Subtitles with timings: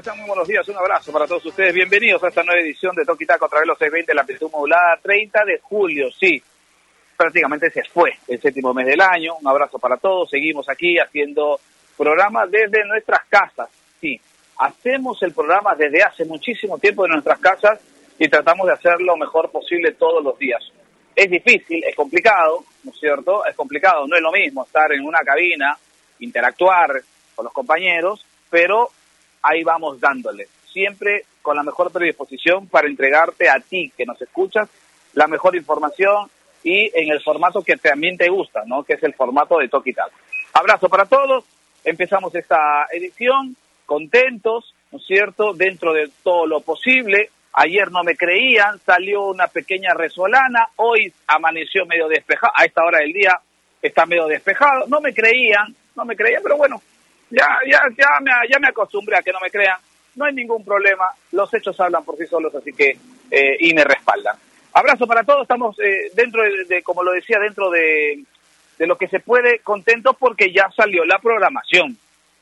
[0.00, 0.18] ¿Cómo están?
[0.18, 1.74] Muy buenos días, un abrazo para todos ustedes.
[1.74, 4.50] Bienvenidos a esta nueva edición de Toki Taco a través de los 620 la amplitud
[4.50, 6.42] modulada, 30 de julio, sí.
[7.18, 9.34] Prácticamente se fue el séptimo mes del año.
[9.38, 10.30] Un abrazo para todos.
[10.30, 11.60] Seguimos aquí haciendo
[11.98, 13.68] programas desde nuestras casas.
[14.00, 14.18] Sí,
[14.56, 17.78] hacemos el programa desde hace muchísimo tiempo de nuestras casas
[18.18, 20.62] y tratamos de hacer lo mejor posible todos los días.
[21.14, 23.44] Es difícil, es complicado, ¿no es cierto?
[23.44, 25.76] Es complicado, no es lo mismo estar en una cabina,
[26.20, 27.02] interactuar
[27.34, 28.88] con los compañeros, pero
[29.42, 34.68] ahí vamos dándole, siempre con la mejor predisposición para entregarte a ti que nos escuchas
[35.14, 36.30] la mejor información
[36.62, 38.84] y en el formato que también te gusta, ¿no?
[38.84, 39.94] Que es el formato de Toki
[40.52, 41.44] Abrazo para todos,
[41.84, 45.52] empezamos esta edición contentos, ¿no es cierto?
[45.52, 47.30] Dentro de todo lo posible.
[47.52, 52.98] Ayer no me creían, salió una pequeña resolana, hoy amaneció medio despejado, a esta hora
[53.00, 53.40] del día
[53.82, 56.80] está medio despejado, no me creían, no me creían, pero bueno,
[57.30, 59.78] ya, ya, ya me, ya me acostumbré a que no me crean,
[60.16, 62.96] no hay ningún problema, los hechos hablan por sí solos, así que,
[63.30, 64.36] eh, y me respaldan.
[64.72, 68.24] Abrazo para todos, estamos eh, dentro de, como lo decía, dentro de,
[68.78, 71.96] de lo que se puede, contentos porque ya salió la programación,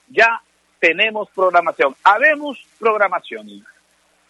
[0.08, 0.40] ya
[0.78, 3.64] tenemos programación, habemos programación.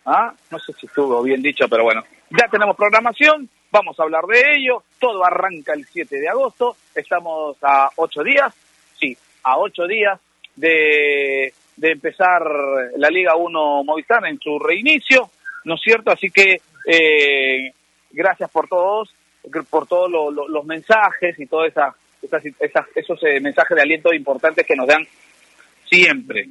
[0.05, 0.33] ¿Ah?
[0.51, 4.55] No sé si estuvo bien dicho, pero bueno, ya tenemos programación, vamos a hablar de
[4.55, 8.55] ello, todo arranca el 7 de agosto, estamos a ocho días,
[8.99, 10.19] sí, a ocho días
[10.59, 12.43] de, de empezar
[12.97, 15.31] la Liga 1 Movistar en su reinicio,
[15.65, 16.11] ¿no es cierto?
[16.11, 17.73] Así que eh,
[18.11, 19.15] gracias por todos,
[19.71, 21.95] por todos los mensajes y todos esas,
[22.61, 25.07] esas, esos eh, mensajes de aliento importantes que nos dan
[25.89, 26.49] siempre.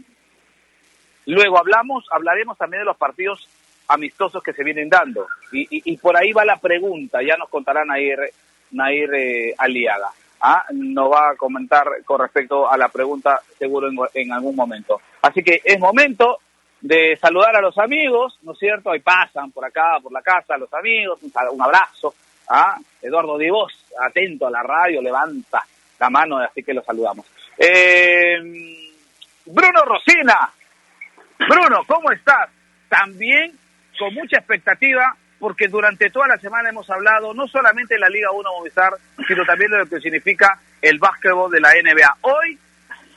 [1.26, 3.50] Luego hablamos, hablaremos también de los partidos
[3.90, 5.28] amistosos que se vienen dando.
[5.52, 8.20] Y, y, por ahí va la pregunta, ya nos contará Nair,
[8.72, 10.10] Nair eh, Aliaga.
[10.42, 10.66] ¿Ah?
[10.72, 15.02] Va a comentar con respecto a la pregunta seguro en, algún momento.
[15.22, 16.40] Así que es momento
[16.82, 18.92] de saludar a los amigos, ¿no es cierto?
[18.92, 22.14] Ahí pasan por acá, por la casa, los amigos, un, abrazo.
[22.50, 22.78] ¿ah?
[23.02, 25.64] Eduardo Divos, atento a la radio, levanta
[26.00, 27.26] la mano, así que lo saludamos.
[27.58, 28.38] Eh,
[29.46, 30.52] Bruno Rosina.
[31.40, 32.50] Bruno, ¿cómo estás?
[32.90, 33.58] También
[33.98, 38.32] con mucha expectativa, porque durante toda la semana hemos hablado no solamente de la Liga
[38.32, 38.94] 1 Movistar,
[39.28, 42.18] sino también de lo que significa el básquetbol de la NBA.
[42.22, 42.60] Hoy,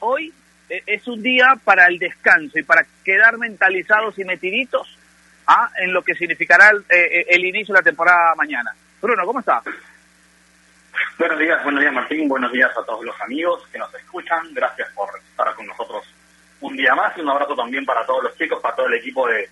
[0.01, 0.33] hoy
[0.69, 4.99] eh, es un día para el descanso y para quedar mentalizados y metiditos
[5.47, 5.71] ¿ah?
[5.79, 8.75] en lo que significará el, eh, el inicio de la temporada mañana.
[9.01, 9.65] Bruno, ¿cómo estás?
[11.19, 14.89] Buenos días, buenos días Martín, buenos días a todos los amigos que nos escuchan, gracias
[14.95, 16.05] por estar con nosotros
[16.61, 19.27] un día más y un abrazo también para todos los chicos, para todo el equipo
[19.27, 19.49] de,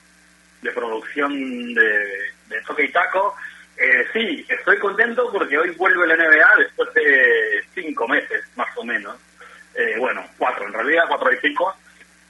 [0.62, 1.88] de producción de,
[2.48, 3.34] de Toque y Taco.
[3.76, 8.84] Eh, sí, estoy contento porque hoy vuelve la NBA después de cinco meses, más o
[8.84, 9.16] menos.
[9.74, 11.74] Eh, bueno, cuatro en realidad, cuatro y cinco.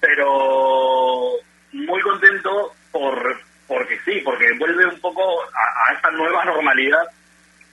[0.00, 1.33] Pero
[1.72, 7.03] muy contento por porque sí, porque vuelve un poco a, esta nueva normalidad.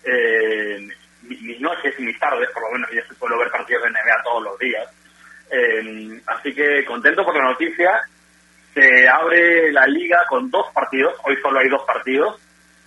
[0.03, 0.87] Eh,
[1.21, 4.43] mis noches y mis tardes, por lo menos yo suelo ver partidos de NBA todos
[4.43, 4.87] los días.
[5.49, 8.01] Eh, así que contento por la noticia.
[8.75, 11.15] Se abre la liga con dos partidos.
[11.23, 12.39] Hoy solo hay dos partidos.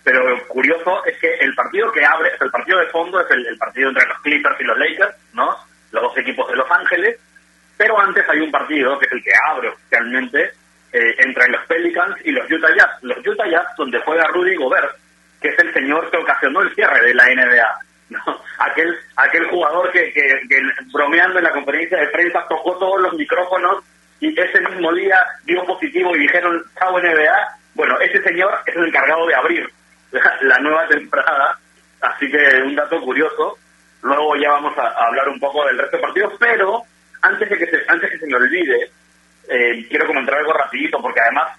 [0.04, 3.88] Pero curioso es que el partido que abre, el partido de fondo es el, partido
[3.88, 5.48] entre los Clippers y los Lakers, ¿no?
[5.90, 7.18] Los dos equipos de Los Ángeles.
[7.76, 10.52] Pero antes hay un partido que es el que abre oficialmente
[10.92, 13.02] eh, entre los Pelicans y los Utah Jazz.
[13.02, 14.94] Los Utah Jazz donde juega Rudy Gobert,
[15.40, 17.78] que es el señor que ocasionó el cierre de la NBA.
[18.10, 18.42] ¿no?
[18.58, 20.40] Aquel, aquel jugador que, que,
[20.92, 23.84] bromeando en la conferencia de prensa tocó todos los micrófonos
[24.20, 27.58] y ese mismo día dio positivo y dijeron chao NBA.
[27.74, 29.68] Bueno, ese señor es el encargado de abrir
[30.40, 31.56] la, nueva temporada,
[32.00, 33.56] así que un dato curioso.
[34.02, 36.82] Luego ya vamos a, hablar un poco del resto de partidos, pero
[37.22, 38.90] antes de que se, antes que se me olvide,
[39.48, 41.56] eh, quiero comentar algo rapidito porque además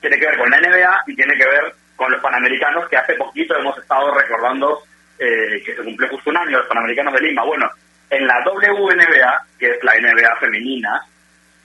[0.00, 3.14] tiene que ver con la NBA y tiene que ver con los Panamericanos que hace
[3.14, 4.82] poquito hemos estado recordando
[5.18, 7.44] eh, que se cumplió justo un año, los Panamericanos de Lima.
[7.44, 7.70] Bueno,
[8.10, 11.00] en la WNBA, que es la NBA femenina,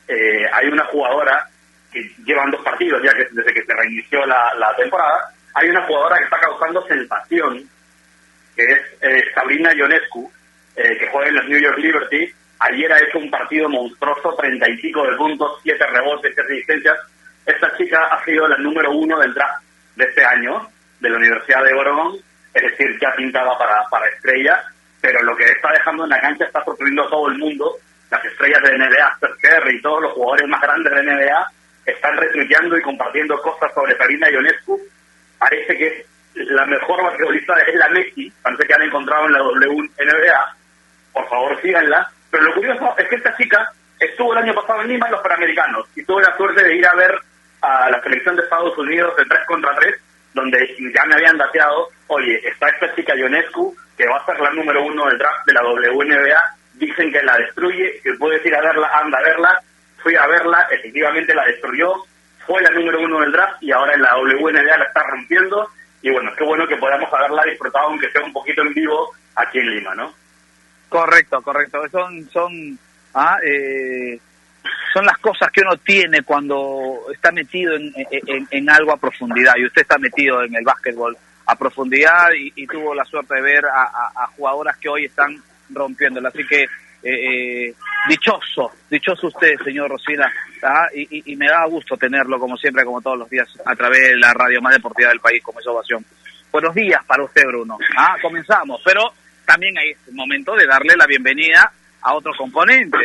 [0.09, 1.47] eh, hay una jugadora
[1.91, 6.17] que llevan dos partidos ya que desde que se reinició la, temporada, hay una jugadora
[6.17, 7.69] que está causando sensación,
[8.55, 10.31] que es eh, Sabrina Ionescu,
[10.75, 12.33] que juega en los New York Liberty.
[12.59, 16.97] Ayer ha hecho un partido monstruoso, treinta y pico de puntos, siete rebotes, siete asistencias.
[17.45, 19.61] Esta chica ha sido la número uno del draft
[19.95, 20.69] de este año
[21.01, 22.19] de la Universidad de Oregon
[22.53, 24.59] es decir, ya pintaba para, para estrellas,
[25.01, 27.75] pero lo que está dejando en la cancha está sorprendiendo a todo el mundo.
[28.11, 31.51] Las estrellas de NBA, Steph y todos los jugadores más grandes de NBA
[31.85, 34.79] están retuiteando y compartiendo cosas sobre Karina Ionescu.
[35.37, 40.55] Parece que la mejor basquetbolista es la Messi, parece que han encontrado en la WNBA,
[41.13, 44.89] por favor síganla, pero lo curioso es que esta chica estuvo el año pasado en
[44.89, 47.19] Lima en los Panamericanos y tuve la suerte de ir a ver
[47.61, 49.95] a la selección de Estados Unidos de 3 contra 3,
[50.33, 54.51] donde ya me habían dateado, oye, está esta chica Ionescu, que va a ser la
[54.51, 58.61] número uno del draft de la WNBA, dicen que la destruye, que puedes ir a
[58.61, 59.61] verla, anda a verla,
[60.01, 61.93] fui a verla, efectivamente la destruyó,
[62.45, 65.69] fue la número uno del draft y ahora en la WNBA la está rompiendo,
[66.01, 69.59] y bueno, qué bueno que podamos haberla disfrutado, aunque sea un poquito en vivo, aquí
[69.59, 70.13] en Lima, ¿no?
[70.87, 71.87] Correcto, correcto.
[71.89, 72.79] Son, son,
[73.13, 74.19] ah, eh,
[74.93, 77.93] son las cosas que uno tiene cuando está metido en,
[78.49, 79.53] en, algo a profundidad.
[79.57, 81.15] Y usted está metido en el básquetbol
[81.45, 85.35] a profundidad y, tuvo la suerte de ver a, jugadoras que hoy están
[85.69, 86.29] rompiéndola.
[86.29, 86.67] Así que eh,
[87.03, 87.75] eh,
[88.09, 90.31] dichoso, dichoso usted, señor Rosina,
[90.63, 90.87] ¿ah?
[90.93, 94.17] y, y, me da gusto tenerlo como siempre, como todos los días, a través de
[94.17, 96.05] la radio más deportiva del país, como es Ovación.
[96.51, 97.77] Buenos días para usted, Bruno.
[97.97, 98.15] ¿Ah?
[98.21, 99.13] Comenzamos, pero
[99.45, 102.97] también hay momento de darle la bienvenida a otro componente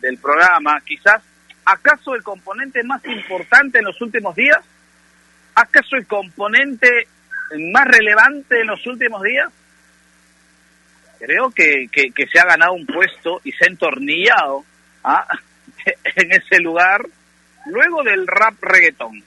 [0.00, 1.22] del programa, quizás,
[1.64, 4.60] ¿acaso el componente más importante en los últimos días?
[5.54, 7.08] ¿Acaso el componente
[7.70, 9.48] más relevante en los últimos días?
[11.18, 14.64] Creo que, que, se ha ganado un puesto y se ha entornillado
[15.04, 15.26] ¿ah?
[16.04, 17.02] en ese lugar
[17.66, 19.22] luego del rap reggaetón.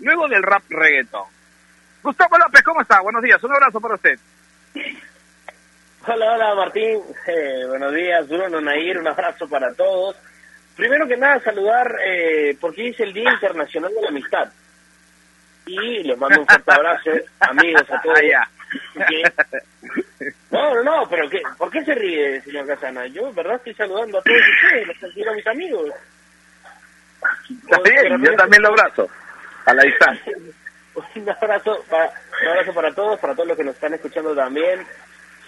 [0.00, 1.26] Luego del rap reggaetón.
[2.02, 3.00] Gustavo López, ¿cómo está?
[3.00, 4.18] Buenos días, un abrazo para usted.
[6.06, 10.16] Hola, hola Martín, eh, buenos días Bruno, Nair, un abrazo para todos.
[10.76, 14.52] Primero que nada saludar eh, porque es el Día Internacional de la Amistad.
[15.66, 17.10] Y les mando un fuerte abrazo,
[17.40, 18.18] amigos, a todos.
[20.50, 21.42] No, no, no, pero ¿qué?
[21.58, 23.06] ¿por qué se ríe, señor Casana?
[23.06, 25.90] Yo, verdad, estoy saludando a todos ustedes, los a mis amigos.
[27.50, 29.08] Está bien, yo también lo abrazo,
[29.66, 30.32] a la distancia.
[31.16, 32.12] un abrazo, para,
[32.42, 34.86] un abrazo para todos, para todos los que nos están escuchando también.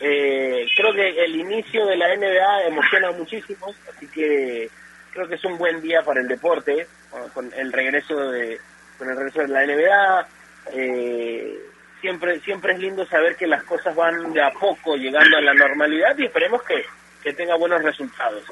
[0.01, 4.69] Eh, creo que el inicio de la NBA emociona muchísimo, así que
[5.13, 6.87] creo que es un buen día para el deporte,
[7.33, 8.61] con el regreso de
[8.99, 10.29] con el regreso de la NBA.
[10.73, 11.59] Eh,
[12.07, 15.55] siempre siempre es lindo saber que las cosas van de a poco llegando a la
[15.55, 16.85] normalidad y esperemos que,
[17.21, 18.45] que tenga buenos resultados.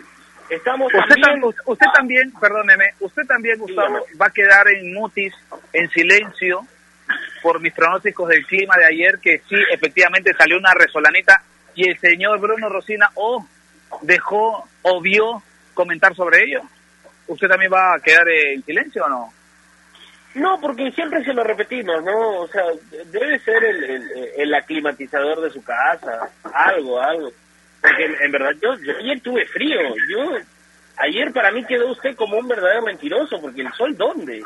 [0.50, 5.32] Estamos usted también, usted también, perdóneme, usted también, Gustavo, va a quedar en mutis,
[5.72, 6.66] en silencio,
[7.42, 11.40] por mis pronósticos del clima de ayer, que sí, efectivamente salió una resolanita
[11.76, 13.46] y el señor Bruno Rosina o
[14.02, 15.42] dejó o vio
[15.74, 16.62] comentar sobre ello.
[17.28, 19.32] ¿Usted también va a quedar en silencio o no?
[20.34, 22.40] No, porque siempre se lo repetimos, ¿no?
[22.40, 22.64] O sea,
[23.06, 27.30] debe ser el, aclimatizador de su casa, algo, algo.
[27.80, 29.78] Porque en, verdad yo, yo ayer tuve frío,
[30.10, 30.38] yo
[30.96, 34.42] ayer para mí quedó usted como un verdadero mentiroso, porque el sol, ¿dónde?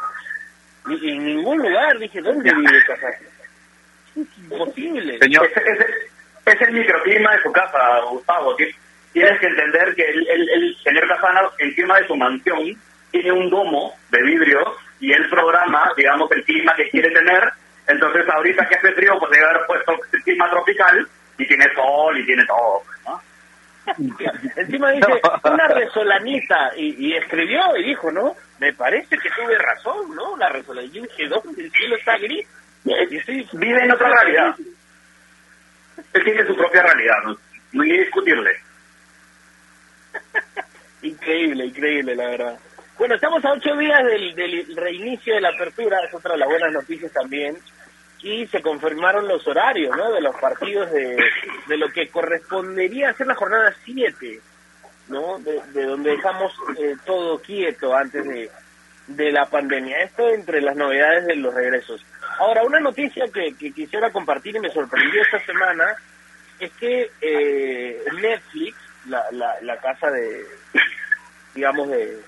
[0.90, 1.98] en ningún lugar.
[1.98, 3.08] Dije, ¿dónde vive casa?
[3.08, 5.18] Es imposible.
[5.18, 5.50] Señor,
[6.46, 7.78] es, el microclima de su casa,
[8.10, 8.56] Gustavo.
[9.12, 12.76] Tienes que entender que el, el, señor Casana, encima de su mansión,
[13.10, 17.52] tiene un domo de vidrio y él programa, digamos, el clima que quiere tener.
[17.86, 22.18] Entonces, ahorita que hace frío, pues debe haber puesto el clima tropical y tiene sol
[22.18, 22.82] y tiene todo.
[23.06, 23.22] ¿no?
[24.56, 28.36] Encima dice, una resolanita, y, escribió y dijo, ¿no?
[28.58, 30.36] Me parece que tuve razón, ¿no?
[30.36, 30.94] La resolanita.
[30.94, 32.46] Yo dije, ¿dónde el cielo está gris?
[32.84, 34.54] Vive en otra realidad.
[36.12, 37.36] Él tiene su propia realidad, no,
[37.72, 38.50] no hay que discutirle.
[41.02, 42.58] increíble, increíble, la verdad.
[42.98, 46.48] Bueno, estamos a ocho días del, del reinicio de la apertura, es otra de las
[46.48, 47.56] buenas noticias también
[48.20, 50.10] y se confirmaron los horarios ¿no?
[50.10, 51.16] de los partidos de,
[51.68, 54.40] de lo que correspondería ser la jornada 7,
[55.10, 55.38] ¿no?
[55.38, 58.50] De, donde dejamos eh, todo quieto antes de,
[59.06, 59.98] de la pandemia.
[59.98, 62.04] Esto entre las novedades de los regresos.
[62.40, 65.94] Ahora, una noticia que, que quisiera compartir y me sorprendió esta semana
[66.58, 68.76] es que eh, Netflix,
[69.06, 70.44] la, la, la casa de,
[71.54, 72.20] digamos, de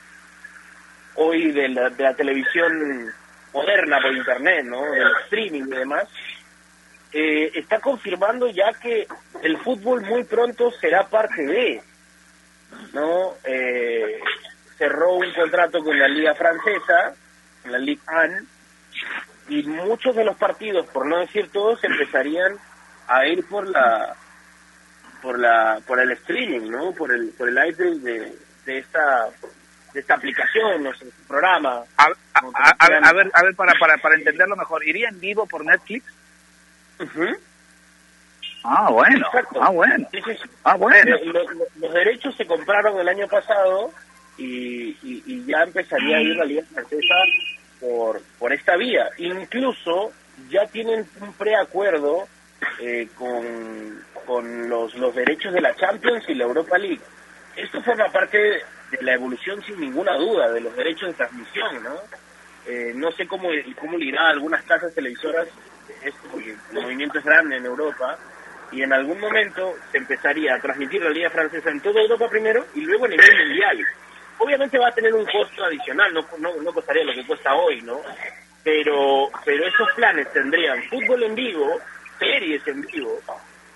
[1.22, 3.12] hoy de la, de la televisión
[3.52, 4.90] moderna por internet, ¿no?
[4.90, 6.08] Del streaming y demás,
[7.12, 9.06] eh, está confirmando ya que
[9.42, 11.82] el fútbol muy pronto será parte de,
[12.94, 13.34] ¿no?
[13.44, 14.18] Eh,
[14.78, 17.14] cerró un contrato con la liga francesa,
[17.66, 18.46] la Ligue 1,
[19.50, 22.56] y muchos de los partidos, por no decir todos, empezarían
[23.08, 24.16] a ir por la
[25.20, 26.92] por la por el streaming, ¿no?
[26.92, 28.32] Por el por el aire de,
[28.64, 29.28] de esta
[29.92, 31.82] de esta aplicación, no sé, este programa.
[31.96, 32.04] A,
[32.34, 36.04] a, ver, a ver, para, para, para entenderlo mejor, ¿iría en vivo por Netflix?
[38.64, 39.26] Ah, bueno.
[39.60, 40.08] Ah, bueno.
[40.64, 41.16] Ah, bueno.
[41.76, 43.92] Los, derechos se compraron el año pasado
[44.36, 47.14] y, y, ya empezaría a ir la Liga Francesa
[47.80, 49.08] por, por esta vía.
[49.18, 50.12] Incluso
[50.50, 52.28] ya tienen un preacuerdo
[52.80, 57.00] eh, con, con los, los derechos de la Champions y la Europa League.
[57.56, 61.94] Esto forma parte de la evolución sin ninguna duda de los derechos de transmisión, ¿no?
[62.66, 65.48] Eh, no sé cómo, cómo irá algunas casas televisoras
[66.04, 68.18] esto, porque el movimiento es grande en Europa,
[68.72, 72.64] y en algún momento se empezaría a transmitir la Liga Francesa en toda Europa primero
[72.74, 73.78] y luego a nivel mundial.
[74.38, 77.82] Obviamente va a tener un costo adicional, no, no, no costaría lo que cuesta hoy,
[77.82, 78.00] ¿no?
[78.62, 81.80] Pero, pero esos planes tendrían fútbol en vivo,
[82.18, 83.20] series en vivo,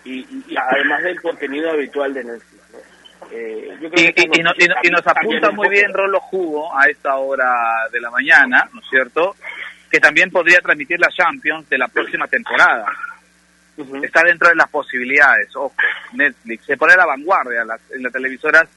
[0.05, 2.63] y, y, además del contenido habitual de Netflix.
[3.31, 3.69] Eh,
[4.33, 7.53] y, nos, apunta muy bien Rolo Jugo a esta hora
[7.91, 9.37] de la mañana, ¿no es cierto?
[9.91, 12.87] Que también podría transmitir la Champions de la próxima temporada.
[14.03, 15.75] Está dentro de las posibilidades, ojo,
[16.13, 16.65] Netflix.
[16.65, 18.69] Se pone a la vanguardia en las televisoras,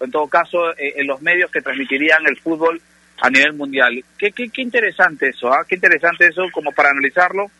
[0.00, 2.80] en todo caso, eh, en los medios que transmitirían el fútbol
[3.20, 4.02] a nivel mundial.
[4.16, 5.64] Qué, qué, qué interesante eso, ¿ah?
[5.68, 7.50] Qué interesante eso como para analizarlo,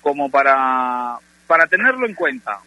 [0.00, 2.58] como para, para tenerlo en cuenta.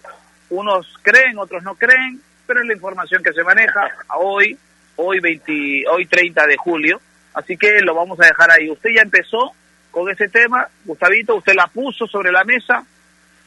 [0.49, 4.57] Unos creen, otros no creen, pero es la información que se maneja hoy,
[4.97, 6.99] hoy 20, hoy 30 de julio,
[7.33, 8.69] así que lo vamos a dejar ahí.
[8.69, 9.53] Usted ya empezó
[9.89, 12.83] con ese tema, Gustavito, usted la puso sobre la mesa,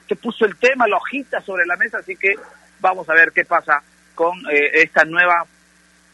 [0.01, 2.35] usted puso el tema, la hojita sobre la mesa, así que
[2.81, 3.83] vamos a ver qué pasa
[4.15, 5.45] con eh, esta nueva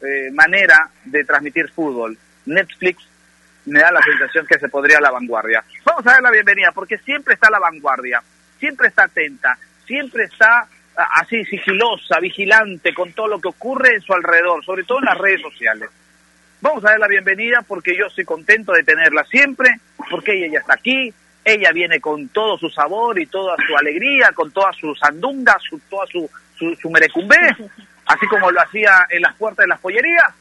[0.03, 2.19] eh, manera de transmitir fútbol.
[2.47, 3.09] Netflix
[3.67, 5.63] me da la sensación que se podría la vanguardia.
[5.85, 8.21] Vamos a dar la bienvenida, porque siempre está a la vanguardia,
[8.59, 9.57] siempre está atenta,
[9.87, 10.67] siempre está
[11.05, 15.19] así sigilosa, vigilante con todo lo que ocurre en su alrededor, sobre todo en las
[15.19, 15.91] redes sociales.
[16.61, 19.71] Vamos a dar la bienvenida porque yo estoy contento de tenerla siempre,
[20.11, 21.13] porque ella ya está aquí,
[21.45, 25.79] ella viene con todo su sabor y toda su alegría, con toda su sandunga, su,
[25.89, 26.29] toda su,
[26.59, 27.57] su, su merecumbé,
[28.07, 30.35] así como lo hacía en las puertas de las pollerías.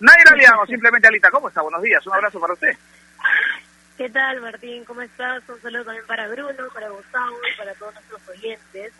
[0.00, 1.60] Naira Liano, simplemente Alita, ¿cómo está?
[1.62, 2.76] Buenos días, un abrazo para usted.
[3.96, 4.84] ¿Qué tal, Martín?
[4.84, 5.42] ¿Cómo estás?
[5.48, 8.92] Un saludo también para Bruno, para Gustavo y para todos nuestros oyentes.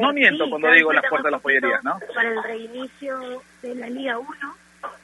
[0.00, 1.98] no miento cuando digo las puertas de las pollerías, ¿no?
[2.14, 4.30] Para el reinicio de la Liga 1,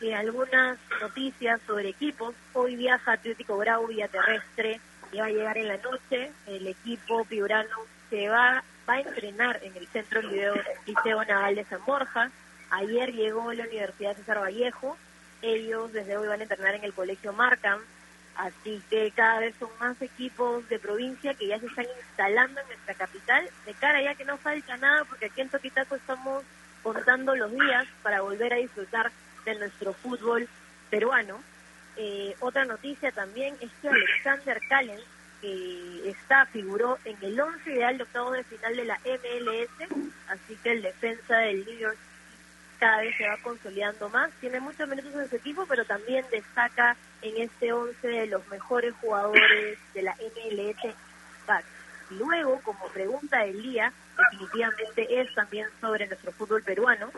[0.00, 2.34] y algunas noticias sobre equipos.
[2.54, 4.80] Hoy viaja Atlético Bravo vía terrestre
[5.12, 6.32] y va a llegar en la noche.
[6.46, 7.76] El equipo piurano
[8.08, 10.54] se va, va a entrenar en el Centro Liceo,
[10.86, 12.30] Liceo Naval de San Borja.
[12.70, 14.96] Ayer llegó la Universidad César Vallejo.
[15.42, 17.80] Ellos desde hoy van a entrenar en el Colegio Markham
[18.40, 22.68] Así que cada vez son más equipos de provincia que ya se están instalando en
[22.68, 26.42] nuestra capital, de cara ya que no falta nada, porque aquí en Toquitaco estamos
[26.82, 29.12] contando los días para volver a disfrutar
[29.44, 30.48] de nuestro fútbol
[30.88, 31.38] peruano.
[31.98, 35.04] Eh, otra noticia también es que Alexander Callens,
[35.42, 39.90] que está, figuró en el 11 ideal de octavo de final de la MLS,
[40.28, 41.98] así que el defensa del New York
[42.78, 44.30] cada vez se va consolidando más.
[44.40, 48.94] Tiene muchos minutos en su equipo, pero también destaca en este 11 de los mejores
[49.00, 50.94] jugadores de la MLS.
[52.10, 57.10] Luego, como pregunta del día, definitivamente es también sobre nuestro fútbol peruano.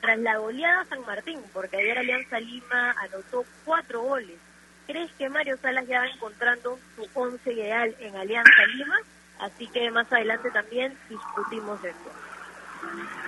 [0.00, 4.38] Tras la goleada San Martín, porque ayer Alianza Lima anotó cuatro goles,
[4.86, 8.96] ¿crees que Mario Salas ya va encontrando su once ideal en Alianza Lima?
[9.40, 12.12] Así que más adelante también discutimos esto.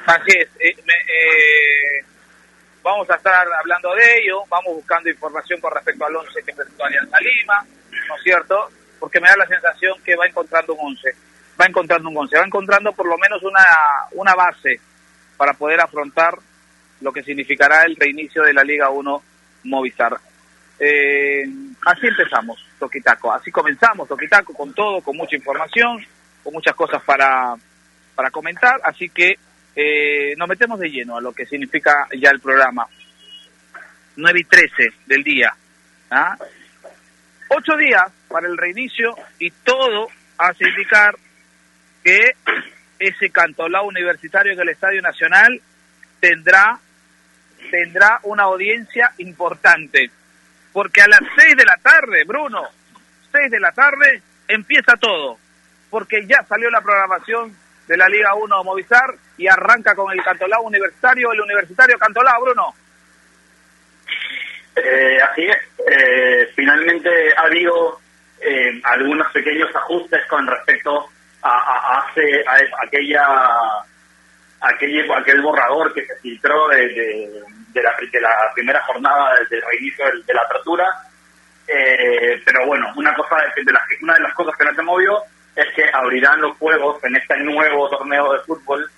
[0.07, 0.49] Así es.
[0.61, 2.05] Eh, eh,
[2.83, 6.85] vamos a estar hablando de ello, vamos buscando información con respecto al 11 que presentó
[6.85, 7.67] Alianza Lima,
[8.09, 8.71] ¿no es cierto?
[8.99, 11.11] Porque me da la sensación que va encontrando un 11,
[11.61, 13.65] va encontrando un 11, va encontrando por lo menos una,
[14.13, 14.81] una base
[15.37, 16.35] para poder afrontar
[17.01, 19.23] lo que significará el reinicio de la Liga 1
[19.65, 20.19] Movistar.
[20.81, 21.45] Eh,
[21.87, 26.05] así empezamos, Toquitaco, así comenzamos, Toquitaco, con todo, con mucha información,
[26.43, 27.57] con muchas cosas para,
[28.15, 29.37] para comentar, así que
[29.81, 32.85] eh, nos metemos de lleno a lo que significa ya el programa.
[34.17, 35.55] 9 y 13 del día.
[36.11, 36.37] ¿ah?
[37.49, 41.15] Ocho días para el reinicio y todo hace indicar
[42.03, 42.33] que
[42.99, 45.63] ese cantolao universitario en el Estadio Nacional
[46.19, 46.81] tendrá,
[47.71, 50.11] tendrá una audiencia importante.
[50.73, 52.65] Porque a las 6 de la tarde, Bruno,
[53.31, 55.39] 6 de la tarde, empieza todo.
[55.89, 57.55] Porque ya salió la programación
[57.89, 62.75] de la Liga 1 Movistar y arranca con el Cantolao Universitario, el Universitario Cantolao, Bruno.
[64.77, 65.57] Eh, así es,
[65.91, 67.99] eh, finalmente ha habido
[68.41, 71.09] eh, algunos pequeños ajustes con respecto
[71.43, 73.27] a, hace, a, aquella
[74.61, 80.05] aquel, aquel borrador que se filtró de, de, la, de la, primera jornada del, reinicio
[80.27, 80.87] de, la apertura.
[81.67, 85.25] pero bueno, una cosa de, de una de las cosas que no se movió
[85.59, 88.89] es que abrirán los juegos en este nuevo torneo de fútbol,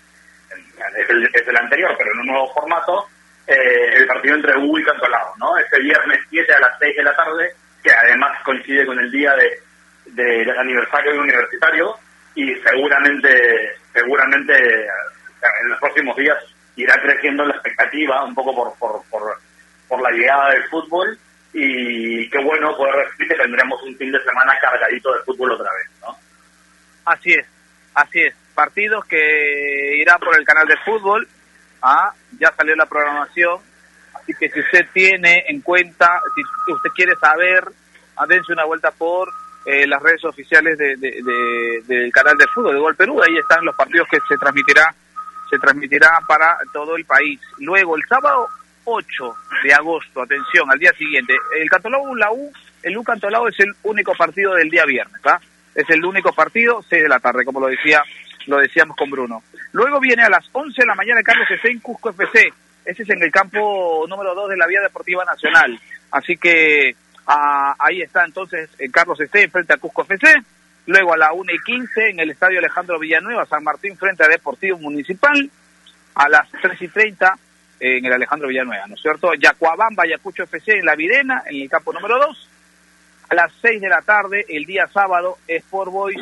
[0.97, 3.07] es el, anterior, pero en un nuevo formato,
[3.47, 5.57] eh, el partido entre U y Cantolao, ¿no?
[5.57, 9.33] Este viernes 7 a las 6 de la tarde, que además coincide con el día
[9.37, 9.63] de,
[10.13, 11.95] del aniversario universitario
[12.35, 16.37] y seguramente, seguramente en los próximos días
[16.77, 19.39] irá creciendo la expectativa un poco por, por, por,
[19.89, 21.19] por la llegada del fútbol
[21.55, 25.71] y qué bueno poder decir que tendremos un fin de semana cargadito de fútbol otra
[25.73, 26.30] vez, ¿no?
[27.11, 27.47] Así es,
[27.95, 28.35] así es.
[28.55, 31.27] Partidos que irán por el canal de fútbol.
[31.83, 33.59] Ah, ya salió la programación.
[34.15, 37.65] Así que si usted tiene en cuenta, si usted quiere saber,
[38.17, 39.29] ah, dense una vuelta por
[39.65, 40.97] eh, las redes oficiales de,
[41.87, 43.21] del canal de fútbol de Gol Perú.
[43.23, 44.95] Ahí están los partidos que se transmitirá
[45.51, 47.41] se transmitirá para todo el país.
[47.59, 48.47] Luego, el sábado
[48.85, 52.53] 8 de agosto, atención, al día siguiente, el Cantolao, la U,
[52.85, 55.41] el U Cantolao es el único partido del día viernes, ¿ah?
[55.75, 58.03] Es el único partido, 6 de la tarde, como lo decía,
[58.47, 59.43] lo decíamos con Bruno.
[59.73, 62.53] Luego viene a las 11 de la mañana Carlos en Cusco FC.
[62.85, 65.79] Ese es en el campo número 2 de la Vía Deportiva Nacional.
[66.11, 66.97] Así que
[67.27, 69.49] ah, ahí está entonces el Carlos C.
[69.49, 70.43] frente a Cusco FC.
[70.87, 74.29] Luego a la 1 y 15 en el Estadio Alejandro Villanueva, San Martín frente a
[74.29, 75.51] Deportivo Municipal.
[76.15, 77.39] A las 3 y 30
[77.79, 79.33] en el Alejandro Villanueva, ¿no es cierto?
[79.35, 82.50] Yacuabamba, Ayacucho FC en la Videna, en el campo número 2.
[83.31, 86.21] A las 6 de la tarde, el día sábado, Sport Boys,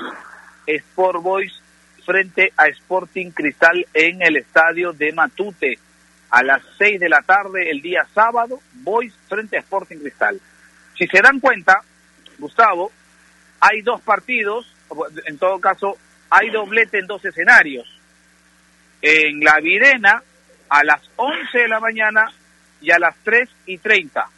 [0.67, 1.63] Sport Boys
[2.05, 5.79] frente a Sporting Cristal en el estadio de Matute.
[6.29, 10.39] A las 6 de la tarde, el día sábado, Boys frente a Sporting Cristal.
[10.99, 11.81] Si se dan cuenta,
[12.39, 12.93] Gustavo,
[13.61, 14.71] hay dos partidos,
[15.25, 15.97] en todo caso,
[16.29, 17.89] hay doblete en dos escenarios.
[19.01, 20.23] En la Videna,
[20.69, 22.31] a las 11 de la mañana
[22.83, 24.29] y a las 3 y 30.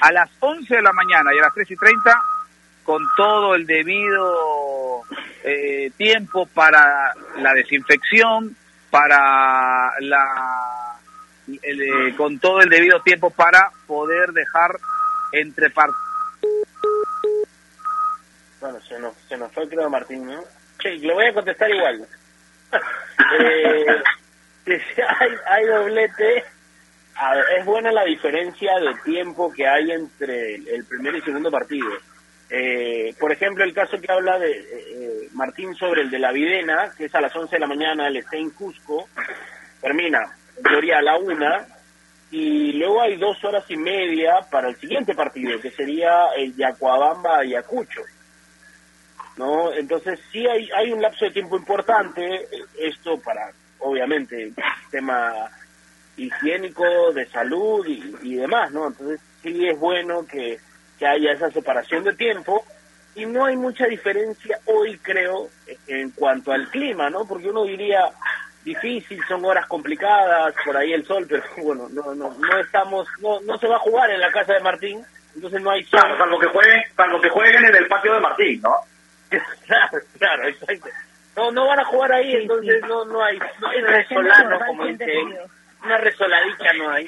[0.00, 2.22] A las 11 de la mañana y a las 3 y 30,
[2.84, 5.02] con todo el debido
[5.44, 8.56] eh, tiempo para la desinfección,
[8.90, 10.98] para la.
[11.48, 14.78] Eh, con todo el debido tiempo para poder dejar
[15.32, 16.00] entre partidos.
[18.60, 20.44] Bueno, se nos, se nos fue creo Martín, ¿no?
[20.80, 22.06] Sí, lo voy a contestar igual.
[23.40, 24.02] eh,
[25.20, 26.44] hay, hay doblete,
[27.56, 31.88] es buena la diferencia de tiempo que hay entre el primer y segundo partido.
[32.50, 36.32] Eh, por ejemplo, el caso que habla de eh, eh, Martín sobre el de la
[36.32, 39.08] Videna, que es a las 11 de la mañana, el está en Cusco,
[39.80, 40.20] termina
[40.62, 41.66] teoría a la una,
[42.30, 48.02] y luego hay dos horas y media para el siguiente partido, que sería el Yacuabamba-Ayacucho.
[49.38, 49.72] ¿no?
[49.72, 53.50] Entonces sí hay, hay un lapso de tiempo importante, esto para
[53.82, 54.52] obviamente,
[54.90, 55.50] tema
[56.16, 58.88] higiénico, de salud y, demás, ¿no?
[58.88, 60.58] Entonces sí es bueno que,
[60.98, 62.64] que haya esa separación de tiempo
[63.14, 65.48] y no hay mucha diferencia hoy, creo,
[65.86, 67.26] en cuanto al clima, ¿no?
[67.26, 68.10] Porque uno diría
[68.64, 73.40] difícil, son horas complicadas, por ahí el sol, pero bueno, no no no estamos, no
[73.40, 76.00] no se va a jugar en la casa de Martín, entonces no hay sol.
[76.00, 78.74] Claro, salvo que jueguen, salvo que jueguen en el patio de Martín, ¿no?
[79.66, 80.88] claro, claro, exacto.
[81.34, 85.38] No, no van a jugar ahí, entonces no no hay, no hay resolano, como dicen,
[85.84, 87.06] una resoladita no hay.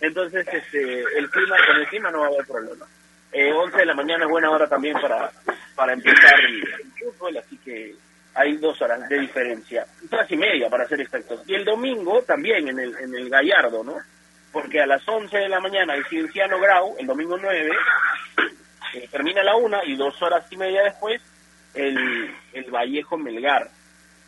[0.00, 2.86] Entonces, este, el clima, con el clima no va a haber problema.
[3.32, 5.30] Eh, 11 de la mañana es buena hora también para,
[5.74, 6.62] para empezar el,
[6.98, 7.94] fútbol, así que
[8.34, 11.42] hay dos horas de diferencia, horas y media para ser exactos.
[11.46, 13.96] Y el domingo también en el, en el Gallardo, ¿no?
[14.52, 17.70] Porque a las 11 de la mañana el Cienciano Grau, el domingo 9,
[18.94, 21.22] eh, termina la una y dos horas y media después
[21.74, 23.70] el, el Vallejo Melgar,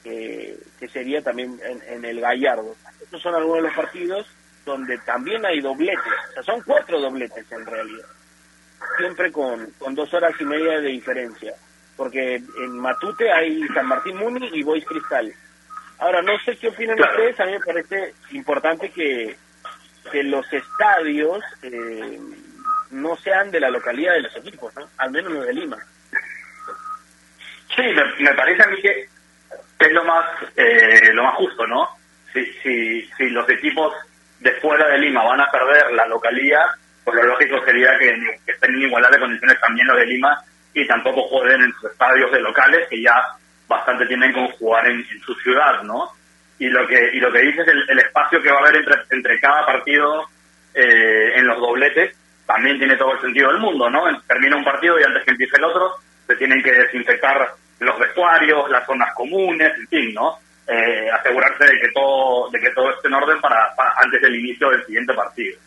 [0.03, 2.75] que sería también en, el Gallardo.
[3.05, 4.27] Estos son algunos de los partidos
[4.65, 8.07] donde también hay dobletes, o sea, son cuatro dobletes en realidad,
[8.99, 11.53] siempre con, con dos horas y media de diferencia,
[11.97, 15.33] porque en Matute hay San Martín Muni y Boys Cristal.
[15.99, 19.37] Ahora, no sé qué opinan ustedes, a mí me parece importante que,
[20.11, 22.19] que los estadios eh,
[22.91, 24.89] no sean de la localidad de los equipos, ¿no?
[24.97, 25.79] al menos los de Lima.
[27.77, 27.83] Sí,
[28.21, 29.09] me, parece a mí que,
[29.81, 30.25] es lo más
[30.57, 31.89] eh, lo más justo, ¿no?
[32.35, 33.95] Si, si, si los equipos
[34.41, 36.59] de fuera de Lima van a perder la localía,
[37.03, 38.11] pues lo lógico sería que,
[38.47, 40.43] estén en igualdad de condiciones también los de Lima
[40.75, 43.15] y tampoco jueguen en sus estadios de locales, que ya
[43.69, 46.11] bastante tienen con jugar en, su ciudad, ¿no?
[46.59, 48.95] Y lo que y lo que dices, el, el espacio que va a haber entre,
[49.11, 50.29] entre cada partido
[50.75, 52.17] eh, en los dobletes,
[52.47, 54.03] también tiene todo el sentido del mundo, ¿no?
[54.27, 55.93] Termina un partido y antes que empiece el otro,
[56.27, 60.39] se tienen que desinfectar los vestuarios, las zonas comunes, en fin, ¿no?
[60.67, 64.71] Eh, asegurarse de que todo de que todo esté en orden para, antes del inicio
[64.71, 65.59] del siguiente partido.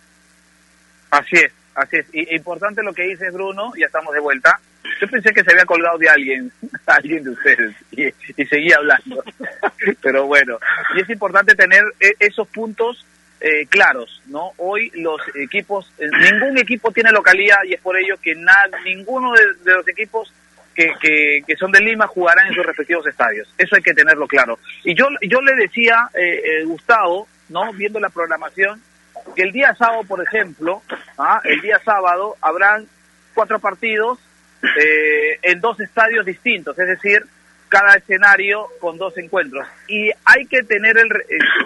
[1.12, 2.06] Así es, así es.
[2.14, 4.60] Y, importante lo que dice Bruno, ya estamos de vuelta.
[5.00, 6.52] Yo pensé que se había colgado de alguien,
[6.88, 9.24] alguien de ustedes, y, y seguía hablando.
[10.02, 10.58] Pero bueno,
[10.96, 13.06] y es importante tener e, esos puntos
[13.40, 14.52] eh, claros, ¿no?
[14.58, 19.32] Hoy los equipos, eh, ningún equipo tiene localidad y es por ello que nada, ninguno
[19.34, 20.34] de, los equipos
[20.78, 23.52] que, que, son de Lima jugarán en sus respectivos estadios.
[23.58, 24.60] Eso hay que tenerlo claro.
[24.84, 27.74] Y yo, yo le decía, eh, eh, Gustavo, ¿no?
[27.74, 28.82] viendo la programación,
[29.36, 30.84] que el día sábado, por ejemplo,
[31.18, 31.42] ¿ah?
[31.44, 32.86] el día sábado habrán
[33.34, 34.20] cuatro partidos
[34.64, 37.26] eh, en dos estadios distintos, es decir,
[37.70, 39.68] cada escenario con dos encuentros.
[39.88, 41.10] Y hay que tener el,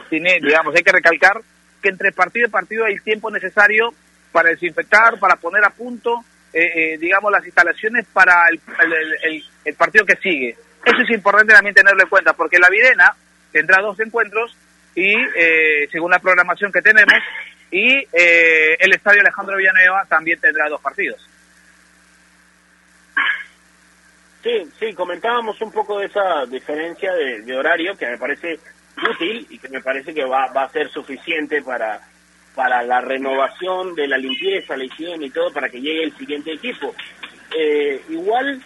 [0.09, 1.41] digamos, hay que recalcar
[1.81, 3.93] que entre partido y partido hay tiempo necesario
[4.31, 10.05] para desinfectar, para poner a punto eh, eh, digamos, las instalaciones para el, el, partido
[10.05, 10.55] que sigue.
[10.85, 13.15] Eso es importante también tenerlo en cuenta, porque la Videna
[13.51, 14.55] tendrá dos encuentros
[14.93, 17.13] y, eh, según la programación que tenemos,
[17.71, 21.25] y el Estadio Alejandro Villanueva también tendrá dos partidos.
[24.43, 28.59] Sí, sí, comentábamos un poco de esa diferencia de, de horario que me parece
[29.09, 32.01] útil y que me parece que va, va a ser suficiente para
[32.55, 36.53] para la renovación de la limpieza, la higiene y todo para que llegue el siguiente
[36.53, 36.93] equipo.
[37.57, 38.61] Eh, igual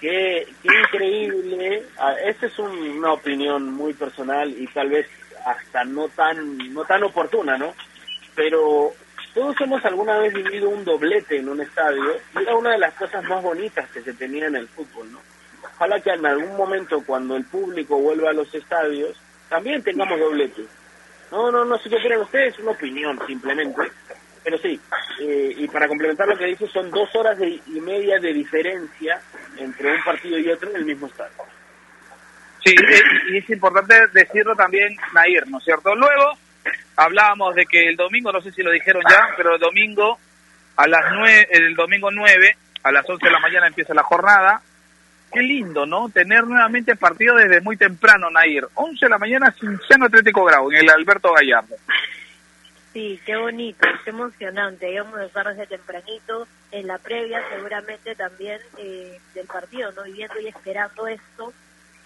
[0.00, 5.06] que, increíble, ah, esta es una opinión muy personal y tal vez
[5.44, 7.72] hasta no tan no tan oportuna, ¿no?
[8.34, 8.92] Pero
[9.32, 12.94] todos hemos alguna vez vivido un doblete en un estadio y era una de las
[12.94, 15.20] cosas más bonitas que se tenía en el fútbol, ¿no?
[15.62, 19.18] Ojalá que en algún momento cuando el público vuelva a los estadios
[19.48, 20.62] también tengamos doblete
[21.30, 23.82] no, no, no sé qué opinan ustedes, es una opinión simplemente.
[24.44, 24.80] Pero sí,
[25.20, 29.20] eh, y para complementar lo que dice, son dos horas y media de diferencia
[29.58, 31.32] entre un partido y otro en el mismo estado.
[32.64, 32.74] Sí,
[33.32, 35.94] y es importante decirlo también, Nair, ¿no es cierto?
[35.94, 36.32] Luego
[36.96, 40.18] hablábamos de que el domingo, no sé si lo dijeron ya, pero el domingo
[40.76, 44.60] a las nueve, el domingo 9 a las 11 de la mañana empieza la jornada
[45.32, 46.08] qué lindo, ¿no?
[46.08, 48.66] Tener nuevamente partido desde muy temprano, Nair.
[48.74, 51.76] 11 de la mañana, Cinciano Atlético Grau, en el Alberto Gallardo.
[52.92, 54.90] Sí, qué bonito, qué emocionante.
[54.90, 60.04] Íbamos a estar desde tempranito en la previa, seguramente también eh, del partido, ¿no?
[60.04, 61.52] Viviendo y esperando esto.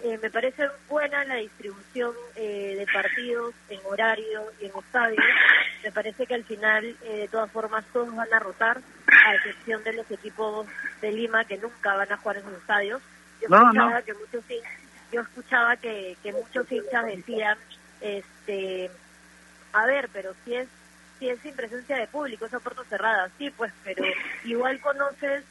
[0.03, 5.19] Eh, me parece buena la distribución eh, de partidos en horario y en estadio.
[5.83, 9.83] Me parece que al final, eh, de todas formas, todos van a rotar, a excepción
[9.83, 10.65] de los equipos
[11.01, 13.01] de Lima que nunca van a jugar en sus estadios.
[13.41, 14.43] Yo escuchaba que muchos
[15.11, 17.57] yo escuchaba que, que muchos hinchas decían,
[17.99, 18.89] este,
[19.73, 20.67] a ver, pero si es
[21.19, 24.03] si es sin presencia de público, esa puerta cerrada, sí, pues, pero
[24.45, 25.43] igual conoces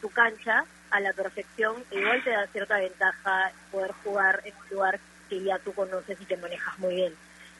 [0.00, 5.00] tu cancha a la perfección, igual te da cierta ventaja poder jugar en un lugar
[5.28, 7.14] que ya tú conoces y te manejas muy bien.